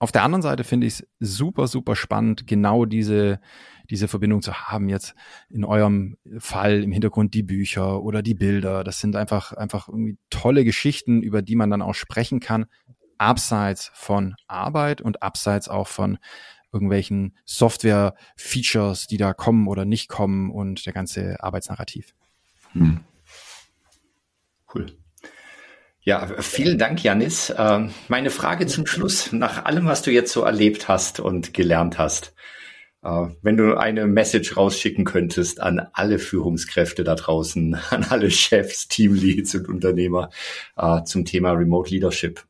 Auf 0.00 0.12
der 0.12 0.22
anderen 0.22 0.40
Seite 0.40 0.64
finde 0.64 0.86
ich 0.86 0.94
es 0.94 1.06
super, 1.20 1.68
super 1.68 1.94
spannend, 1.94 2.46
genau 2.46 2.86
diese, 2.86 3.38
diese 3.90 4.08
Verbindung 4.08 4.40
zu 4.40 4.54
haben. 4.54 4.88
Jetzt 4.88 5.14
in 5.50 5.62
eurem 5.62 6.16
Fall 6.38 6.82
im 6.82 6.90
Hintergrund 6.90 7.34
die 7.34 7.42
Bücher 7.42 8.02
oder 8.02 8.22
die 8.22 8.32
Bilder. 8.32 8.82
Das 8.82 8.98
sind 9.00 9.14
einfach, 9.14 9.52
einfach 9.52 9.88
irgendwie 9.88 10.16
tolle 10.30 10.64
Geschichten, 10.64 11.22
über 11.22 11.42
die 11.42 11.54
man 11.54 11.68
dann 11.68 11.82
auch 11.82 11.94
sprechen 11.94 12.40
kann, 12.40 12.64
abseits 13.18 13.90
von 13.92 14.36
Arbeit 14.46 15.02
und 15.02 15.22
abseits 15.22 15.68
auch 15.68 15.86
von 15.86 16.16
irgendwelchen 16.72 17.36
Software-Features, 17.44 19.06
die 19.06 19.18
da 19.18 19.34
kommen 19.34 19.68
oder 19.68 19.84
nicht 19.84 20.08
kommen 20.08 20.50
und 20.50 20.86
der 20.86 20.94
ganze 20.94 21.42
Arbeitsnarrativ. 21.42 22.14
Hm. 22.72 23.00
Cool. 24.74 24.86
Ja, 26.02 26.26
vielen 26.38 26.78
Dank, 26.78 27.02
Janis. 27.02 27.52
Ähm, 27.56 27.90
meine 28.08 28.30
Frage 28.30 28.66
zum 28.66 28.86
Schluss, 28.86 29.32
nach 29.32 29.66
allem, 29.66 29.86
was 29.86 30.00
du 30.00 30.10
jetzt 30.10 30.32
so 30.32 30.42
erlebt 30.42 30.88
hast 30.88 31.20
und 31.20 31.52
gelernt 31.52 31.98
hast, 31.98 32.34
äh, 33.02 33.26
wenn 33.42 33.58
du 33.58 33.76
eine 33.76 34.06
Message 34.06 34.56
rausschicken 34.56 35.04
könntest 35.04 35.60
an 35.60 35.88
alle 35.92 36.18
Führungskräfte 36.18 37.04
da 37.04 37.16
draußen, 37.16 37.74
an 37.90 38.06
alle 38.08 38.30
Chefs, 38.30 38.88
Teamleads 38.88 39.54
und 39.54 39.68
Unternehmer 39.68 40.30
äh, 40.78 41.02
zum 41.04 41.26
Thema 41.26 41.52
Remote 41.52 41.90
Leadership, 41.90 42.44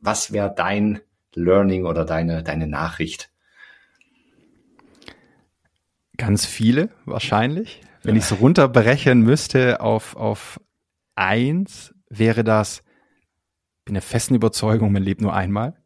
was 0.00 0.32
wäre 0.32 0.54
dein 0.54 1.00
Learning 1.34 1.86
oder 1.86 2.04
deine, 2.04 2.44
deine 2.44 2.68
Nachricht? 2.68 3.30
Ganz 6.16 6.46
viele, 6.46 6.90
wahrscheinlich. 7.06 7.80
Wenn 8.04 8.14
ich 8.14 8.24
es 8.24 8.38
runterbrechen 8.38 9.20
müsste 9.20 9.80
auf, 9.80 10.14
auf 10.14 10.60
eins, 11.16 11.92
wäre 12.18 12.44
das, 12.44 12.82
bin 13.84 13.94
der 13.94 14.02
festen 14.02 14.34
Überzeugung, 14.34 14.92
man 14.92 15.02
lebt 15.02 15.20
nur 15.20 15.34
einmal. 15.34 15.76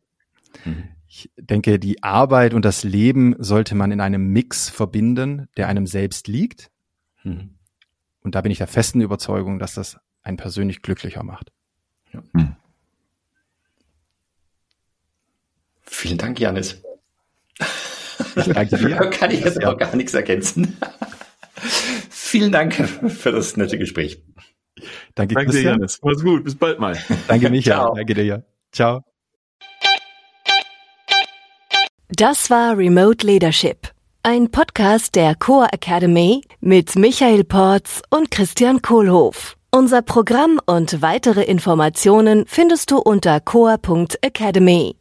Mhm. 0.64 0.84
Ich 1.06 1.30
denke, 1.36 1.78
die 1.78 2.02
Arbeit 2.02 2.52
und 2.52 2.64
das 2.64 2.84
Leben 2.84 3.34
sollte 3.38 3.74
man 3.74 3.90
in 3.92 4.00
einem 4.00 4.28
Mix 4.32 4.68
verbinden, 4.68 5.48
der 5.56 5.68
einem 5.68 5.86
selbst 5.86 6.28
liegt. 6.28 6.70
Mhm. 7.24 7.54
Und 8.20 8.34
da 8.34 8.42
bin 8.42 8.52
ich 8.52 8.58
der 8.58 8.66
festen 8.66 9.00
Überzeugung, 9.00 9.58
dass 9.58 9.74
das 9.74 9.98
einen 10.22 10.36
persönlich 10.36 10.82
glücklicher 10.82 11.22
macht. 11.22 11.50
Ja. 12.12 12.22
Mhm. 12.32 12.56
Vielen 15.80 16.18
Dank, 16.18 16.38
Janis. 16.38 16.82
Danke 18.34 18.76
dir. 18.76 18.96
Kann 19.10 19.30
ich 19.30 19.40
jetzt 19.40 19.64
auch 19.64 19.78
gar 19.78 19.96
nichts 19.96 20.14
ergänzen. 20.14 20.76
Vielen 22.10 22.52
Dank 22.52 22.74
für 22.74 23.32
das 23.32 23.56
nette 23.56 23.78
Gespräch. 23.78 24.22
Danke, 25.14 25.34
Danke 25.34 25.52
dir, 25.52 25.62
Janis. 25.62 25.98
Mach's 26.02 26.22
gut. 26.22 26.44
Bis 26.44 26.54
bald 26.54 26.78
mal. 26.78 26.96
Danke, 27.26 27.50
Micha. 27.50 27.90
Danke 27.94 28.14
dir. 28.14 28.44
Ciao. 28.72 29.02
Das 32.10 32.48
war 32.48 32.76
Remote 32.76 33.26
Leadership, 33.26 33.92
ein 34.22 34.50
Podcast 34.50 35.14
der 35.14 35.34
Core 35.34 35.68
Academy 35.72 36.40
mit 36.60 36.96
Michael 36.96 37.44
Porz 37.44 38.02
und 38.08 38.30
Christian 38.30 38.80
Kohlhoff. 38.80 39.56
Unser 39.70 40.00
Programm 40.00 40.58
und 40.64 41.02
weitere 41.02 41.42
Informationen 41.42 42.44
findest 42.46 42.90
du 42.90 42.96
unter 42.98 43.38
core.academy. 43.40 44.96